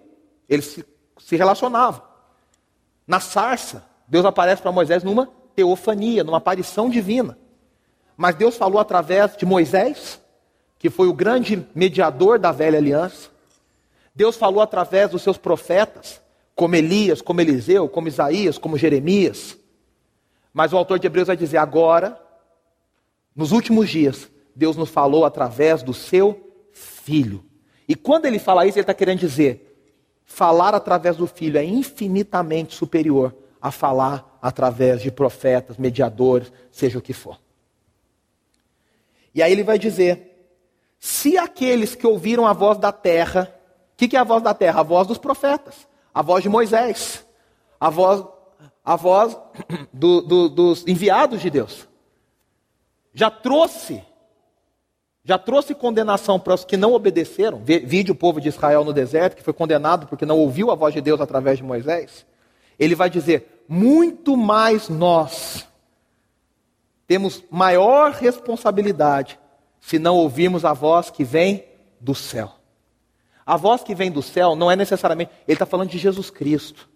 [0.48, 0.86] Eles se,
[1.18, 2.02] se relacionavam.
[3.08, 7.38] Na sarça, Deus aparece para Moisés numa teofania, numa aparição divina.
[8.16, 10.22] Mas Deus falou através de Moisés,
[10.78, 13.30] que foi o grande mediador da velha aliança.
[14.14, 16.22] Deus falou através dos seus profetas,
[16.60, 19.58] como Elias, como Eliseu, como Isaías, como Jeremias.
[20.54, 22.22] Mas o autor de Hebreus vai dizer: agora,
[23.34, 27.46] nos últimos dias, Deus nos falou através do seu filho.
[27.88, 29.90] E quando ele fala isso, ele está querendo dizer:
[30.26, 37.02] falar através do filho é infinitamente superior a falar através de profetas, mediadores, seja o
[37.02, 37.40] que for.
[39.34, 40.52] E aí ele vai dizer:
[41.00, 43.50] se aqueles que ouviram a voz da terra,
[43.94, 44.82] o que, que é a voz da terra?
[44.82, 47.26] A voz dos profetas, a voz de Moisés,
[47.80, 48.24] a voz,
[48.84, 49.38] a voz
[49.94, 51.88] do, do, dos enviados de Deus,
[53.14, 54.04] já trouxe
[55.24, 57.62] já trouxe condenação para os que não obedeceram.
[57.64, 60.92] Vide o povo de Israel no deserto, que foi condenado porque não ouviu a voz
[60.92, 62.26] de Deus através de Moisés.
[62.80, 65.68] Ele vai dizer: muito mais nós
[67.06, 69.40] temos maior responsabilidade
[69.80, 71.64] se não ouvirmos a voz que vem
[72.00, 72.54] do céu.
[73.50, 75.32] A voz que vem do céu não é necessariamente.
[75.48, 76.88] Ele está falando de Jesus Cristo.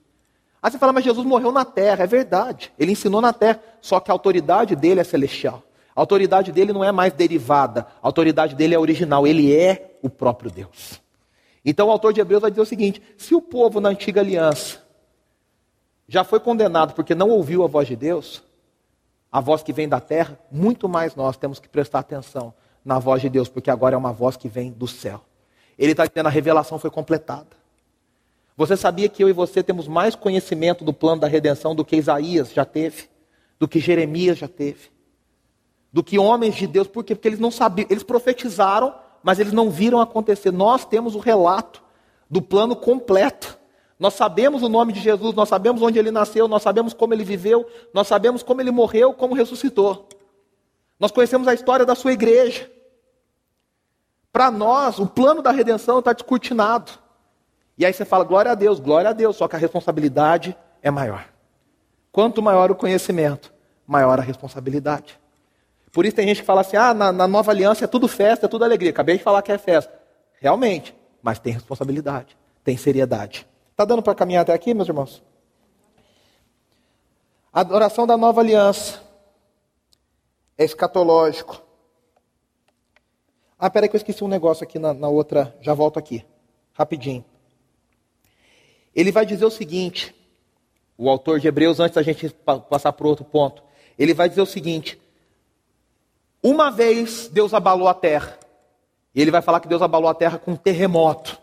[0.62, 2.04] Aí você fala, mas Jesus morreu na terra.
[2.04, 2.72] É verdade.
[2.78, 3.60] Ele ensinou na terra.
[3.82, 5.63] Só que a autoridade dele é celestial.
[5.96, 10.10] A autoridade dele não é mais derivada, a autoridade dele é original, ele é o
[10.10, 11.02] próprio Deus.
[11.66, 14.84] Então o autor de Hebreus vai dizer o seguinte: se o povo na antiga aliança
[16.08, 18.44] já foi condenado porque não ouviu a voz de Deus,
[19.32, 22.54] a voz que vem da terra, muito mais nós temos que prestar atenção
[22.86, 25.22] na voz de Deus, porque agora é uma voz que vem do céu.
[25.78, 27.48] Ele está dizendo a revelação foi completada.
[28.56, 31.96] Você sabia que eu e você temos mais conhecimento do plano da redenção do que
[31.96, 33.10] Isaías já teve,
[33.60, 34.94] do que Jeremias já teve?
[35.94, 36.88] do que homens de Deus.
[36.88, 37.14] Por quê?
[37.14, 40.52] Porque eles não sabiam, eles profetizaram, mas eles não viram acontecer.
[40.52, 41.84] Nós temos o relato
[42.28, 43.60] do plano completo.
[44.00, 47.24] Nós sabemos o nome de Jesus, nós sabemos onde ele nasceu, nós sabemos como ele
[47.24, 50.10] viveu, nós sabemos como ele morreu, como ressuscitou.
[51.00, 52.70] Nós conhecemos a história da sua igreja.
[54.34, 56.91] Para nós, o plano da redenção está descortinado.
[57.78, 60.89] E aí você fala, glória a Deus, glória a Deus, só que a responsabilidade é
[60.89, 61.26] maior.
[62.12, 63.54] Quanto maior o conhecimento,
[63.86, 65.19] maior a responsabilidade.
[65.91, 68.48] Por isso tem gente que fala assim: ah, na, na nova aliança é tudo festa,
[68.48, 68.89] é tudo alegria.
[68.89, 69.93] Acabei de falar que é festa.
[70.41, 73.48] Realmente, mas tem responsabilidade, tem seriedade.
[73.72, 75.24] Está dando para caminhar até aqui, meus irmãos?
[77.52, 79.00] A adoração da nova aliança
[80.58, 81.62] é escatológico.
[83.65, 86.21] Ah, peraí que eu esqueci um negócio aqui na, na outra, já volto aqui,
[86.73, 87.23] rapidinho.
[88.93, 90.13] Ele vai dizer o seguinte,
[90.97, 92.28] o autor de Hebreus, antes da gente
[92.69, 93.63] passar para outro ponto,
[93.97, 95.02] ele vai dizer o seguinte:
[96.43, 98.38] uma vez Deus abalou a terra.
[99.15, 101.39] E ele vai falar que Deus abalou a terra com um terremoto.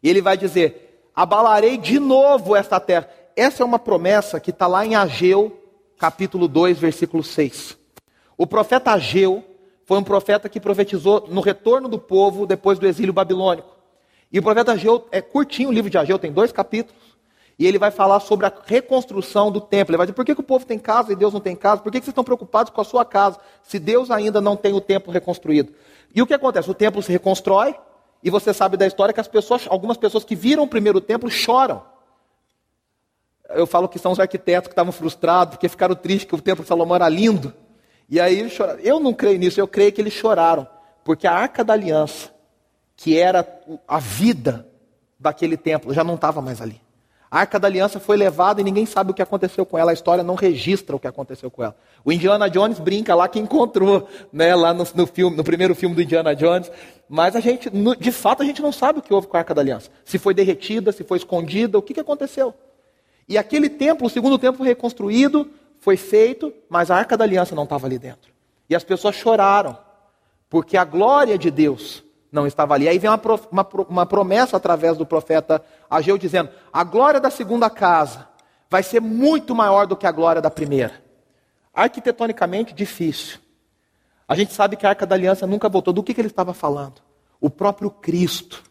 [0.00, 3.10] E ele vai dizer: abalarei de novo esta terra.
[3.34, 5.60] Essa é uma promessa que está lá em Ageu,
[5.98, 7.76] capítulo 2, versículo 6.
[8.38, 9.44] O profeta Ageu
[9.84, 13.74] foi um profeta que profetizou no retorno do povo depois do exílio babilônico.
[14.32, 17.02] E o profeta Ageu, é curtinho o livro de Ageu, tem dois capítulos.
[17.58, 19.92] E ele vai falar sobre a reconstrução do templo.
[19.92, 21.80] Ele vai dizer: por que, que o povo tem casa e Deus não tem casa?
[21.80, 24.72] Por que, que vocês estão preocupados com a sua casa, se Deus ainda não tem
[24.72, 25.72] o templo reconstruído?
[26.12, 26.68] E o que acontece?
[26.68, 27.76] O templo se reconstrói,
[28.22, 31.30] e você sabe da história que as pessoas, algumas pessoas que viram o primeiro templo
[31.30, 31.82] choram.
[33.50, 36.64] Eu falo que são os arquitetos que estavam frustrados, porque ficaram tristes que o templo
[36.64, 37.54] de Salomão era lindo.
[38.08, 38.80] E aí eles choraram.
[38.80, 40.66] Eu não creio nisso, eu creio que eles choraram,
[41.04, 42.30] porque a arca da aliança,
[42.96, 43.46] que era
[43.88, 44.68] a vida
[45.18, 46.84] daquele templo, já não estava mais ali.
[47.34, 49.90] A Arca da Aliança foi levada e ninguém sabe o que aconteceu com ela.
[49.90, 51.76] A história não registra o que aconteceu com ela.
[52.04, 55.96] O Indiana Jones brinca lá que encontrou, né, lá no, no, filme, no primeiro filme
[55.96, 56.70] do Indiana Jones.
[57.08, 59.52] Mas a gente, de fato, a gente não sabe o que houve com a Arca
[59.52, 59.90] da Aliança.
[60.04, 62.54] Se foi derretida, se foi escondida, o que, que aconteceu.
[63.28, 65.50] E aquele templo, o segundo templo reconstruído,
[65.84, 68.32] foi feito, mas a Arca da Aliança não estava ali dentro.
[68.70, 69.76] E as pessoas choraram,
[70.48, 72.88] porque a glória de Deus não estava ali.
[72.88, 73.20] Aí vem uma,
[73.52, 78.26] uma, uma promessa através do profeta Ageu dizendo: a glória da segunda casa
[78.70, 81.04] vai ser muito maior do que a glória da primeira.
[81.74, 83.38] Arquitetonicamente, difícil.
[84.26, 85.92] A gente sabe que a arca da aliança nunca voltou.
[85.92, 87.02] Do que, que ele estava falando?
[87.38, 88.62] O próprio Cristo,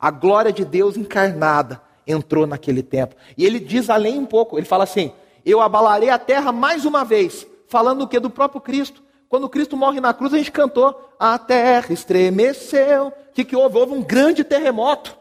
[0.00, 3.16] a glória de Deus encarnada, entrou naquele templo.
[3.38, 5.12] E ele diz além um pouco: ele fala assim:
[5.46, 7.46] Eu abalarei a terra mais uma vez.
[7.68, 8.18] Falando o que?
[8.18, 9.00] Do próprio Cristo.
[9.28, 13.08] Quando Cristo morre na cruz, a gente cantou: A terra estremeceu.
[13.08, 13.78] O que, que houve?
[13.78, 15.16] Houve um grande terremoto.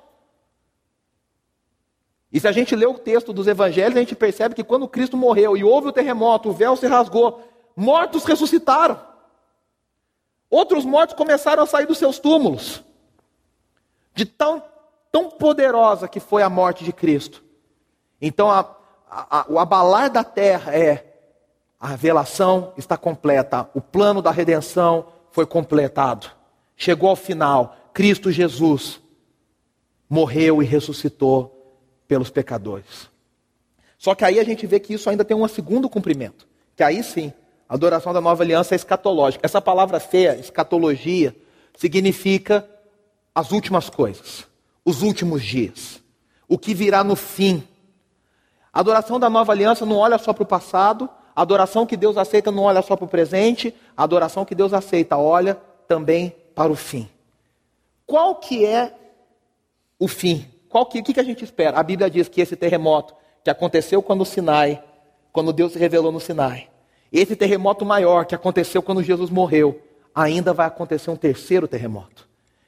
[2.33, 5.15] E se a gente lê o texto dos evangelhos, a gente percebe que quando Cristo
[5.15, 7.41] morreu e houve o terremoto, o véu se rasgou,
[7.75, 8.99] mortos ressuscitaram.
[10.49, 12.83] Outros mortos começaram a sair dos seus túmulos.
[14.13, 14.63] De tão,
[15.11, 17.43] tão poderosa que foi a morte de Cristo.
[18.19, 18.75] Então, a,
[19.15, 21.13] a, o abalar da terra é
[21.79, 26.31] a revelação está completa, o plano da redenção foi completado.
[26.75, 28.99] Chegou ao final, Cristo Jesus
[30.09, 31.51] morreu e ressuscitou
[32.07, 33.09] pelos pecadores.
[33.97, 37.03] Só que aí a gente vê que isso ainda tem um segundo cumprimento, que aí
[37.03, 37.31] sim,
[37.67, 39.45] a adoração da nova aliança é escatológica.
[39.45, 41.35] Essa palavra feia, escatologia,
[41.75, 42.67] significa
[43.33, 44.45] as últimas coisas,
[44.83, 46.01] os últimos dias,
[46.47, 47.63] o que virá no fim.
[48.75, 52.17] A adoração da nova aliança não olha só para o passado, a adoração que Deus
[52.17, 55.57] aceita não olha só para o presente, a adoração que Deus aceita olha
[55.87, 57.07] também para o fim.
[58.05, 58.93] Qual que é
[59.97, 60.45] o fim?
[60.67, 61.79] Qual que, o que, que a gente espera?
[61.79, 63.15] A Bíblia diz que esse terremoto
[63.45, 64.83] que aconteceu quando o Sinai,
[65.31, 66.67] quando Deus se revelou no Sinai,
[67.13, 69.81] esse terremoto maior que aconteceu quando Jesus morreu,
[70.13, 72.27] ainda vai acontecer um terceiro terremoto,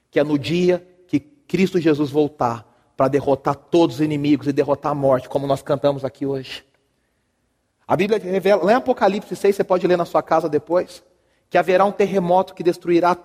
[0.09, 2.65] que é no dia que Cristo Jesus voltar
[2.97, 6.65] para derrotar todos os inimigos e derrotar a morte, como nós cantamos aqui hoje.
[7.87, 11.03] A Bíblia revela, lá em Apocalipse 6, você pode ler na sua casa depois,
[11.47, 13.15] que haverá um terremoto que destruirá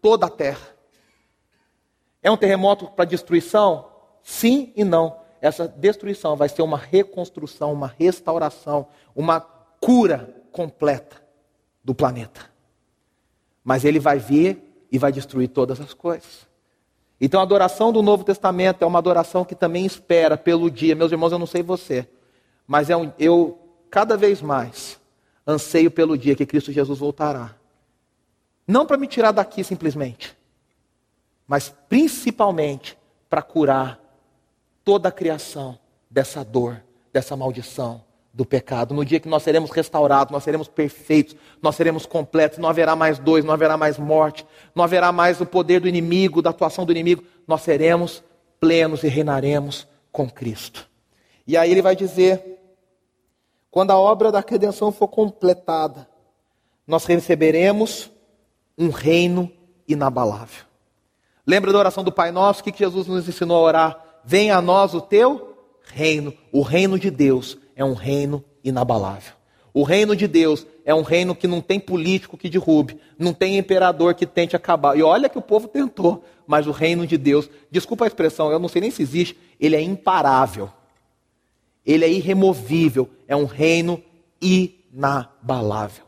[0.00, 0.68] toda a terra.
[2.22, 3.90] É um terremoto para destruição?
[4.22, 5.18] Sim e não.
[5.40, 11.20] Essa destruição vai ser uma reconstrução, uma restauração, uma cura completa
[11.84, 12.40] do planeta.
[13.62, 16.46] Mas ele vai vir e vai destruir todas as coisas.
[17.20, 20.94] Então a adoração do Novo Testamento é uma adoração que também espera pelo dia.
[20.94, 22.06] Meus irmãos, eu não sei você,
[22.66, 23.58] mas é um, eu
[23.90, 25.00] cada vez mais
[25.46, 27.54] anseio pelo dia que Cristo Jesus voltará.
[28.66, 30.36] Não para me tirar daqui simplesmente,
[31.46, 32.98] mas principalmente
[33.30, 34.00] para curar
[34.84, 35.78] toda a criação
[36.10, 38.02] dessa dor, dessa maldição,
[38.36, 38.94] do pecado.
[38.94, 43.18] No dia que nós seremos restaurados, nós seremos perfeitos, nós seremos completos, não haverá mais
[43.18, 46.92] dois, não haverá mais morte, não haverá mais o poder do inimigo, da atuação do
[46.92, 48.22] inimigo, nós seremos
[48.60, 50.86] plenos e reinaremos com Cristo.
[51.46, 52.60] E aí ele vai dizer:
[53.70, 56.06] quando a obra da redenção for completada,
[56.86, 58.10] nós receberemos
[58.76, 59.50] um reino
[59.88, 60.66] inabalável.
[61.46, 62.60] Lembra da oração do Pai Nosso?
[62.60, 64.04] O que Jesus nos ensinou a orar?
[64.22, 69.34] Venha a nós o teu reino, o reino de Deus é um reino inabalável.
[69.72, 73.58] O reino de Deus é um reino que não tem político que derrube, não tem
[73.58, 74.96] imperador que tente acabar.
[74.96, 78.58] E olha que o povo tentou, mas o reino de Deus, desculpa a expressão, eu
[78.58, 80.70] não sei nem se existe, ele é imparável.
[81.84, 84.02] Ele é irremovível, é um reino
[84.40, 86.04] inabalável.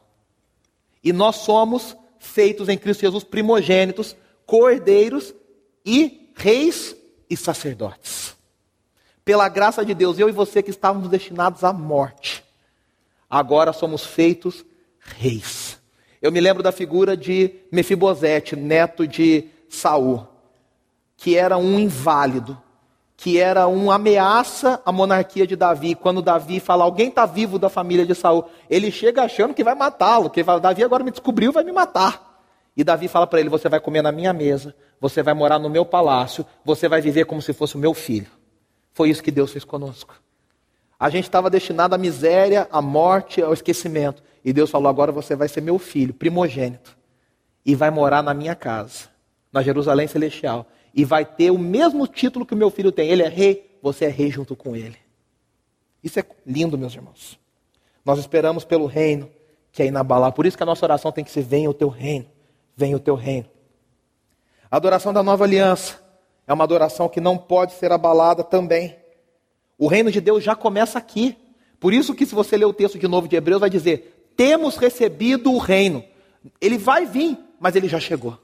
[1.04, 4.16] E nós somos feitos em Cristo Jesus primogênitos,
[4.46, 5.34] cordeiros
[5.84, 6.96] e reis
[7.28, 8.37] e sacerdotes
[9.28, 12.42] pela graça de Deus, eu e você que estávamos destinados à morte,
[13.28, 14.64] agora somos feitos
[14.98, 15.78] reis.
[16.22, 20.26] Eu me lembro da figura de Mefibosete, neto de Saul,
[21.14, 22.56] que era um inválido,
[23.18, 25.94] que era uma ameaça à monarquia de Davi.
[25.94, 29.74] Quando Davi fala, alguém está vivo da família de Saul, ele chega achando que vai
[29.74, 32.40] matá-lo, que Davi agora me descobriu, vai me matar.
[32.74, 35.68] E Davi fala para ele: Você vai comer na minha mesa, você vai morar no
[35.68, 38.37] meu palácio, você vai viver como se fosse o meu filho.
[38.98, 40.20] Foi isso que Deus fez conosco.
[40.98, 44.20] A gente estava destinado à miséria, à morte, ao esquecimento.
[44.44, 46.98] E Deus falou: agora você vai ser meu filho, primogênito.
[47.64, 49.08] E vai morar na minha casa,
[49.52, 50.66] na Jerusalém Celestial.
[50.92, 53.08] E vai ter o mesmo título que o meu filho tem.
[53.08, 54.96] Ele é rei, você é rei junto com ele.
[56.02, 57.38] Isso é lindo, meus irmãos.
[58.04, 59.30] Nós esperamos pelo reino
[59.70, 60.32] que é inabalável.
[60.32, 62.26] Por isso que a nossa oração tem que ser: venha o teu reino,
[62.76, 63.48] venha o teu reino.
[64.68, 66.07] A adoração da nova aliança
[66.48, 68.96] é uma adoração que não pode ser abalada também.
[69.76, 71.36] O reino de Deus já começa aqui.
[71.78, 74.76] Por isso que se você ler o texto de novo de Hebreus, vai dizer: temos
[74.76, 76.02] recebido o reino.
[76.58, 78.38] Ele vai vir, mas ele já chegou.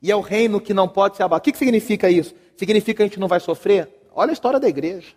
[0.00, 1.40] E é o reino que não pode ser abalado.
[1.40, 2.32] O que, que significa isso?
[2.56, 3.88] Significa que a gente não vai sofrer?
[4.14, 5.08] Olha a história da igreja.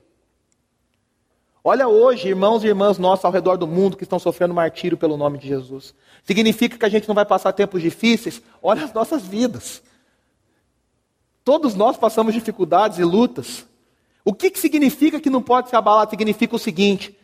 [1.64, 5.16] Olha hoje, irmãos e irmãs nossos ao redor do mundo que estão sofrendo martírio pelo
[5.16, 5.94] nome de Jesus.
[6.24, 8.42] Significa que a gente não vai passar tempos difíceis?
[8.64, 9.84] Olha as nossas vidas.
[11.50, 13.66] Todos nós passamos dificuldades e lutas.
[14.24, 16.12] O que, que significa que não pode ser abalado?
[16.12, 17.18] Significa o seguinte: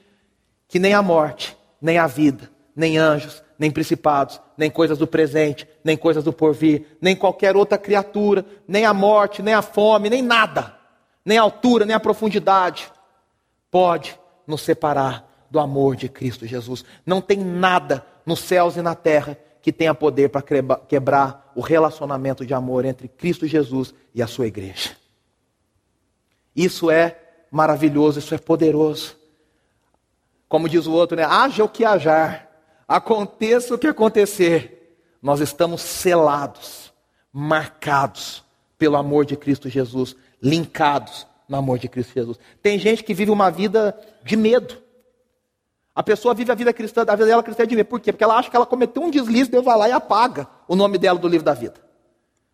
[0.67, 5.67] que nem a morte, nem a vida, nem anjos, nem principados, nem coisas do presente,
[5.83, 10.23] nem coisas do porvir, nem qualquer outra criatura, nem a morte, nem a fome, nem
[10.23, 10.75] nada,
[11.23, 12.91] nem a altura, nem a profundidade,
[13.69, 16.83] pode nos separar do amor de Cristo Jesus.
[17.05, 20.43] Não tem nada nos céus e na terra que tenha poder para
[20.87, 24.95] quebrar o relacionamento de amor entre Cristo Jesus e a sua igreja.
[26.55, 29.17] Isso é maravilhoso, isso é poderoso.
[30.47, 31.23] Como diz o outro, né?
[31.23, 32.47] Haja o que hajar,
[32.87, 36.93] aconteça o que acontecer, nós estamos selados,
[37.33, 38.43] marcados
[38.77, 42.37] pelo amor de Cristo Jesus, linkados no amor de Cristo Jesus.
[42.61, 44.77] Tem gente que vive uma vida de medo.
[45.95, 47.87] A pessoa vive a vida cristã, a vida dela cristã de medo.
[47.87, 48.11] Por quê?
[48.11, 50.97] Porque ela acha que ela cometeu um deslize, Deus vai lá e apaga o nome
[50.97, 51.75] dela do livro da vida.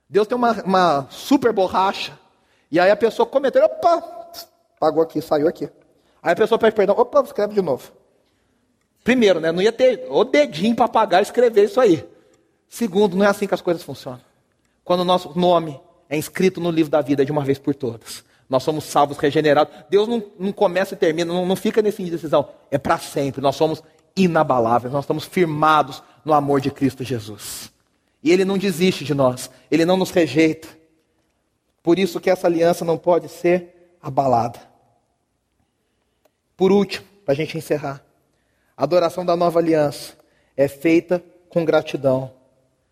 [0.08, 2.20] Deus tem uma, uma super borracha,
[2.70, 4.04] e aí a pessoa cometeu, opa,
[4.76, 5.70] apagou aqui, saiu aqui.
[6.22, 7.92] Aí a pessoa pede perdão, opa, escreve de novo.
[9.04, 12.08] Primeiro, né, não ia ter o dedinho para apagar e escrever isso aí.
[12.70, 14.22] Segundo, não é assim que as coisas funcionam.
[14.84, 18.24] Quando o nosso nome é inscrito no livro da vida de uma vez por todas,
[18.52, 19.74] Nós somos salvos, regenerados.
[19.90, 22.50] Deus não, não começa e termina, não, não fica nesse indecisão.
[22.70, 23.40] É para sempre.
[23.40, 23.82] Nós somos
[24.14, 27.72] inabaláveis, nós estamos firmados no amor de Cristo Jesus.
[28.22, 30.68] E Ele não desiste de nós, Ele não nos rejeita.
[31.82, 34.60] Por isso que essa aliança não pode ser abalada.
[36.58, 38.04] Por último, para a gente encerrar,
[38.76, 40.18] a adoração da nova aliança
[40.58, 42.34] é feita com gratidão.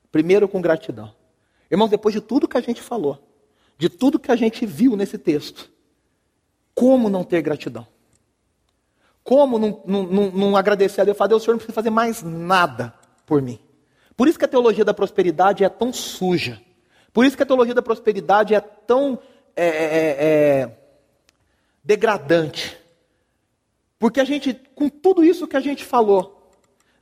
[0.10, 1.14] Primeiro com gratidão.
[1.70, 3.22] Irmãos, depois de tudo que a gente falou,
[3.80, 5.71] de tudo que a gente viu nesse texto,
[6.75, 7.88] como não ter gratidão?
[9.23, 11.17] Como não, não, não, não agradecer a Deus?
[11.17, 12.93] Falar, Deus, o Senhor não precisa fazer mais nada
[13.25, 13.57] por mim.
[14.17, 16.61] Por isso que a teologia da prosperidade é tão suja.
[17.13, 19.17] Por isso que a teologia da prosperidade é tão
[19.55, 20.77] é, é, é, é
[21.82, 22.77] degradante.
[23.97, 26.51] Porque a gente, com tudo isso que a gente falou,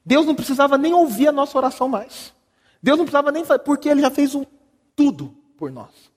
[0.05, 2.33] Deus não precisava nem ouvir a nossa oração mais.
[2.83, 4.45] Deus não precisava nem fazer, porque Ele já fez o,
[4.95, 6.15] tudo por nós.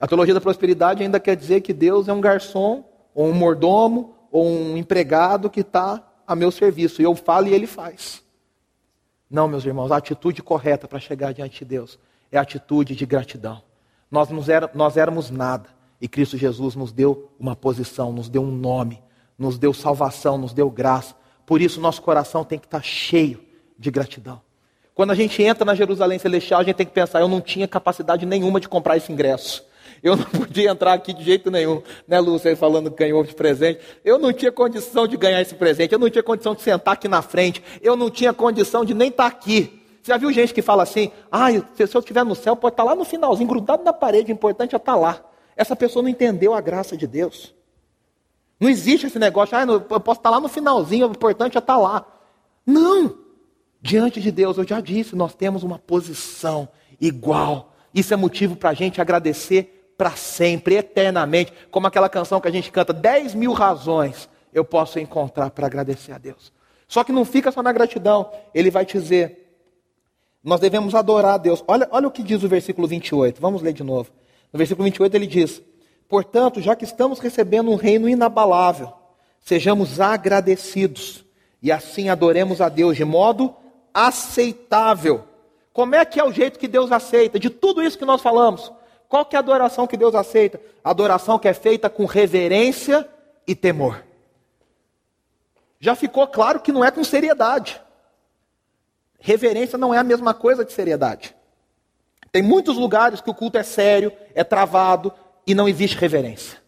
[0.00, 2.84] A teologia da prosperidade ainda quer dizer que Deus é um garçom,
[3.14, 7.02] ou um mordomo, ou um empregado que está a meu serviço.
[7.02, 8.22] E eu falo e ele faz.
[9.30, 11.98] Não, meus irmãos, a atitude correta para chegar diante de Deus
[12.32, 13.62] é a atitude de gratidão.
[14.10, 15.68] Nós, era, nós éramos nada
[16.00, 19.02] e Cristo Jesus nos deu uma posição, nos deu um nome,
[19.38, 21.14] nos deu salvação, nos deu graça.
[21.44, 23.40] Por isso, nosso coração tem que estar cheio
[23.78, 24.40] de gratidão.
[24.94, 27.68] Quando a gente entra na Jerusalém Celestial, a gente tem que pensar: eu não tinha
[27.68, 29.64] capacidade nenhuma de comprar esse ingresso.
[30.02, 33.80] Eu não podia entrar aqui de jeito nenhum, né, Lúcia, falando que ganhou de presente.
[34.04, 37.06] Eu não tinha condição de ganhar esse presente, eu não tinha condição de sentar aqui
[37.06, 39.82] na frente, eu não tinha condição de nem estar aqui.
[40.02, 42.84] Você já viu gente que fala assim, ah, se eu estiver no céu, pode estar
[42.84, 45.22] lá no finalzinho, grudado na parede, o importante é estar lá.
[45.54, 47.54] Essa pessoa não entendeu a graça de Deus.
[48.58, 51.76] Não existe esse negócio, ah, eu posso estar lá no finalzinho, o importante é estar
[51.76, 52.06] lá.
[52.64, 53.18] Não!
[53.82, 56.68] Diante de Deus, eu já disse, nós temos uma posição
[57.00, 57.74] igual.
[57.94, 62.50] Isso é motivo para a gente agradecer para sempre, eternamente, como aquela canção que a
[62.50, 66.50] gente canta, 10 mil razões eu posso encontrar para agradecer a Deus.
[66.88, 69.58] Só que não fica só na gratidão, ele vai dizer,
[70.42, 71.62] nós devemos adorar a Deus.
[71.68, 74.10] Olha, olha o que diz o versículo 28, vamos ler de novo.
[74.50, 75.60] No versículo 28 ele diz:
[76.08, 78.90] Portanto, já que estamos recebendo um reino inabalável,
[79.38, 81.26] sejamos agradecidos
[81.60, 83.54] e assim adoremos a Deus de modo
[83.92, 85.24] aceitável.
[85.74, 87.38] Como é que é o jeito que Deus aceita?
[87.38, 88.72] De tudo isso que nós falamos.
[89.10, 90.60] Qual que é a adoração que Deus aceita?
[90.84, 93.06] Adoração que é feita com reverência
[93.44, 94.04] e temor.
[95.80, 97.82] Já ficou claro que não é com seriedade.
[99.18, 101.34] Reverência não é a mesma coisa que seriedade.
[102.30, 105.12] Tem muitos lugares que o culto é sério, é travado
[105.44, 106.62] e não existe reverência.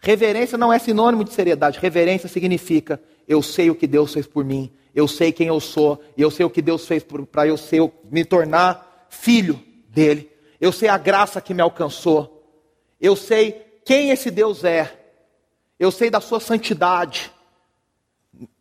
[0.00, 1.78] Reverência não é sinônimo de seriedade.
[1.78, 5.98] Reverência significa eu sei o que Deus fez por mim, eu sei quem eu sou,
[6.14, 10.29] e eu sei o que Deus fez para eu ser, me tornar filho dele.
[10.60, 12.44] Eu sei a graça que me alcançou.
[13.00, 14.98] Eu sei quem esse Deus é.
[15.78, 17.32] Eu sei da sua santidade.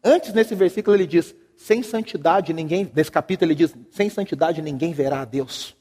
[0.01, 4.93] Antes nesse versículo ele diz: sem santidade ninguém, nesse capítulo ele diz: sem santidade ninguém
[4.93, 5.75] verá a Deus.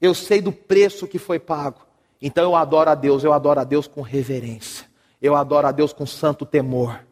[0.00, 1.86] Eu sei do preço que foi pago.
[2.20, 4.86] Então eu adoro a Deus, eu adoro a Deus com reverência.
[5.20, 7.04] Eu adoro a Deus com santo temor.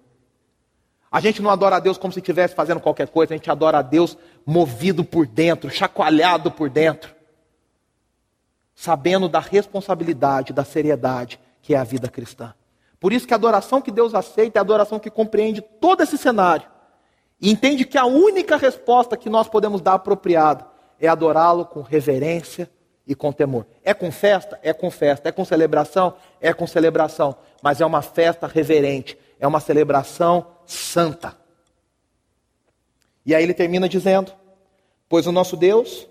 [1.11, 3.79] A gente não adora a Deus como se estivesse fazendo qualquer coisa, a gente adora
[3.79, 7.15] a Deus movido por dentro, chacoalhado por dentro
[8.75, 12.55] sabendo da responsabilidade, da seriedade que é a vida cristã.
[12.99, 16.17] Por isso que a adoração que Deus aceita é a adoração que compreende todo esse
[16.17, 16.69] cenário
[17.41, 20.65] e entende que a única resposta que nós podemos dar apropriada
[21.01, 22.71] é adorá-lo com reverência
[23.05, 23.67] e com temor.
[23.83, 24.59] É com festa?
[24.63, 25.29] É com festa.
[25.29, 26.15] É com celebração?
[26.41, 27.35] É com celebração.
[27.61, 29.19] Mas é uma festa reverente.
[29.41, 31.37] É uma celebração santa.
[33.27, 34.33] E aí ele termina dizendo:
[35.09, 36.07] Pois o nosso Deus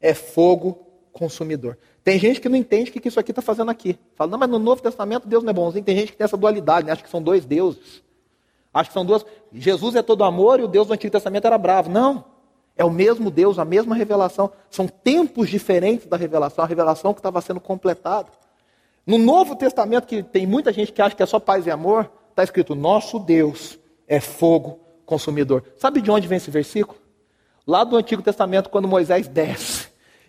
[0.00, 0.83] é fogo
[1.14, 1.78] consumidor.
[2.02, 3.98] Tem gente que não entende o que isso aqui está fazendo aqui.
[4.16, 5.84] Fala, não, mas no Novo Testamento Deus não é bonzinho.
[5.84, 6.92] Tem gente que tem essa dualidade, né?
[6.92, 8.02] acha que são dois deuses.
[8.74, 9.24] Acha que são duas.
[9.52, 11.88] Jesus é todo amor e o Deus do Antigo Testamento era bravo.
[11.88, 12.24] Não.
[12.76, 14.50] É o mesmo Deus, a mesma revelação.
[14.68, 18.28] São tempos diferentes da revelação, a revelação que estava sendo completada.
[19.06, 22.10] No Novo Testamento, que tem muita gente que acha que é só paz e amor,
[22.30, 25.62] está escrito: Nosso Deus é fogo consumidor.
[25.76, 26.98] Sabe de onde vem esse versículo?
[27.64, 29.83] Lá do Antigo Testamento, quando Moisés desce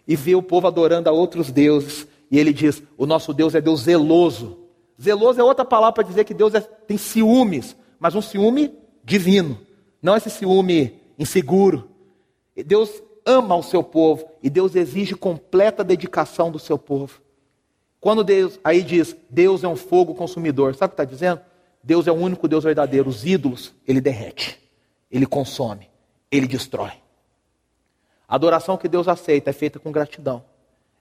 [0.07, 2.07] e vê o povo adorando a outros deuses.
[2.29, 4.59] E ele diz: O nosso Deus é Deus zeloso.
[5.01, 9.59] Zeloso é outra palavra para dizer que Deus é, tem ciúmes, mas um ciúme divino,
[10.01, 11.89] não esse ciúme inseguro.
[12.65, 12.89] Deus
[13.25, 17.19] ama o seu povo e Deus exige completa dedicação do seu povo.
[17.99, 21.41] Quando Deus aí diz Deus é um fogo consumidor, sabe o que está dizendo?
[21.83, 23.09] Deus é o único Deus verdadeiro.
[23.09, 24.59] Os ídolos ele derrete,
[25.11, 25.89] ele consome,
[26.31, 26.91] ele destrói.
[28.27, 30.43] A adoração que Deus aceita é feita com gratidão,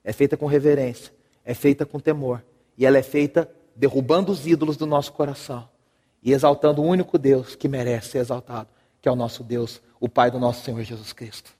[0.03, 1.11] é feita com reverência,
[1.43, 2.43] é feita com temor.
[2.77, 5.67] E ela é feita derrubando os ídolos do nosso coração
[6.21, 8.69] e exaltando o único Deus que merece ser exaltado,
[9.01, 11.51] que é o nosso Deus, o Pai do nosso Senhor Jesus Cristo.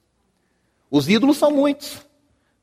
[0.89, 2.05] Os ídolos são muitos.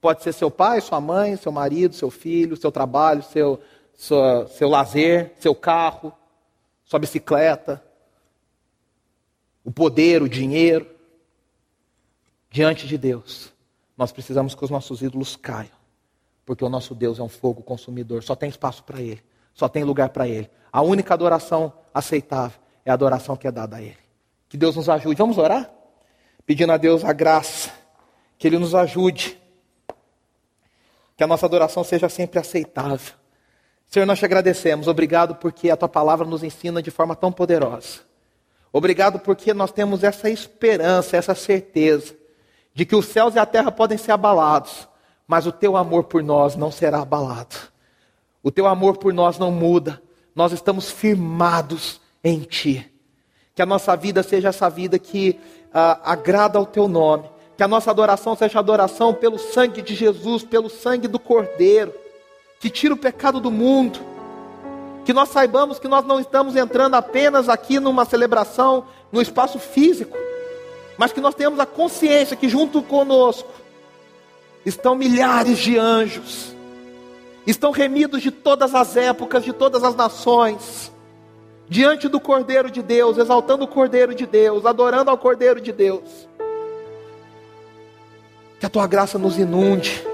[0.00, 3.61] Pode ser seu pai, sua mãe, seu marido, seu filho, seu trabalho, seu,
[3.94, 6.12] seu lazer, seu carro,
[6.84, 7.80] sua bicicleta,
[9.64, 10.91] o poder, o dinheiro.
[12.53, 13.50] Diante de Deus,
[13.96, 15.72] nós precisamos que os nossos ídolos caiam,
[16.44, 19.22] porque o nosso Deus é um fogo consumidor, só tem espaço para Ele,
[19.55, 20.50] só tem lugar para Ele.
[20.70, 23.96] A única adoração aceitável é a adoração que é dada a Ele.
[24.50, 25.16] Que Deus nos ajude.
[25.16, 25.70] Vamos orar?
[26.44, 27.70] Pedindo a Deus a graça,
[28.36, 29.40] que Ele nos ajude
[31.16, 33.14] que a nossa adoração seja sempre aceitável.
[33.86, 34.88] Senhor, nós te agradecemos.
[34.88, 38.00] Obrigado porque a tua palavra nos ensina de forma tão poderosa.
[38.70, 42.20] Obrigado porque nós temos essa esperança, essa certeza
[42.74, 44.88] de que os céus e a terra podem ser abalados,
[45.26, 47.56] mas o teu amor por nós não será abalado.
[48.42, 50.02] O teu amor por nós não muda.
[50.34, 52.90] Nós estamos firmados em ti.
[53.54, 57.68] Que a nossa vida seja essa vida que uh, agrada ao teu nome que a
[57.68, 61.94] nossa adoração seja adoração pelo sangue de Jesus, pelo sangue do Cordeiro,
[62.58, 64.00] que tira o pecado do mundo.
[65.04, 70.16] Que nós saibamos que nós não estamos entrando apenas aqui numa celebração no espaço físico,
[70.97, 73.51] mas que nós tenhamos a consciência que junto conosco
[74.64, 76.55] estão milhares de anjos,
[77.47, 80.93] estão remidos de todas as épocas, de todas as nações,
[81.68, 86.28] diante do Cordeiro de Deus, exaltando o Cordeiro de Deus, adorando ao Cordeiro de Deus.
[88.61, 90.07] Que a tua graça nos inunde.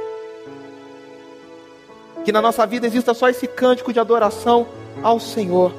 [2.24, 4.66] Que na nossa vida exista só esse cântico de adoração
[5.03, 5.72] ao Senhor.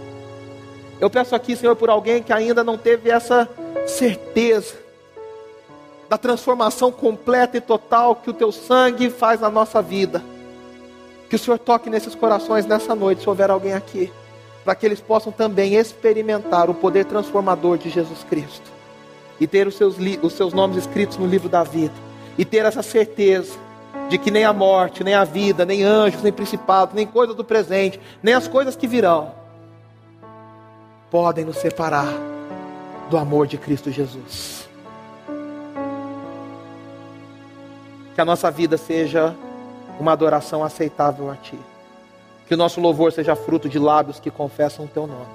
[1.00, 3.50] Eu peço aqui, Senhor, por alguém que ainda não teve essa
[3.88, 4.89] certeza
[6.10, 10.24] da transformação completa e total que o teu sangue faz na nossa vida.
[11.30, 14.12] Que o Senhor toque nesses corações nessa noite, se houver alguém aqui,
[14.66, 18.72] para que eles possam também experimentar o poder transformador de Jesus Cristo
[19.40, 21.94] e ter os seus, os seus nomes escritos no livro da vida
[22.38, 23.58] e ter essa certeza
[24.10, 27.44] de que nem a morte, nem a vida, nem anjos, nem principados, nem coisas do
[27.44, 29.32] presente, nem as coisas que virão,
[31.12, 32.12] podem nos separar
[33.10, 34.69] do amor de Cristo Jesus.
[38.20, 39.34] Que a nossa vida seja
[39.98, 41.58] uma adoração aceitável a Ti.
[42.46, 45.32] Que o nosso louvor seja fruto de lábios que confessam o Teu nome.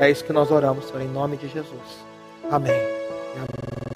[0.00, 2.06] É isso que nós oramos, Senhor, em nome de Jesus.
[2.50, 2.72] Amém.
[3.34, 3.95] Amém.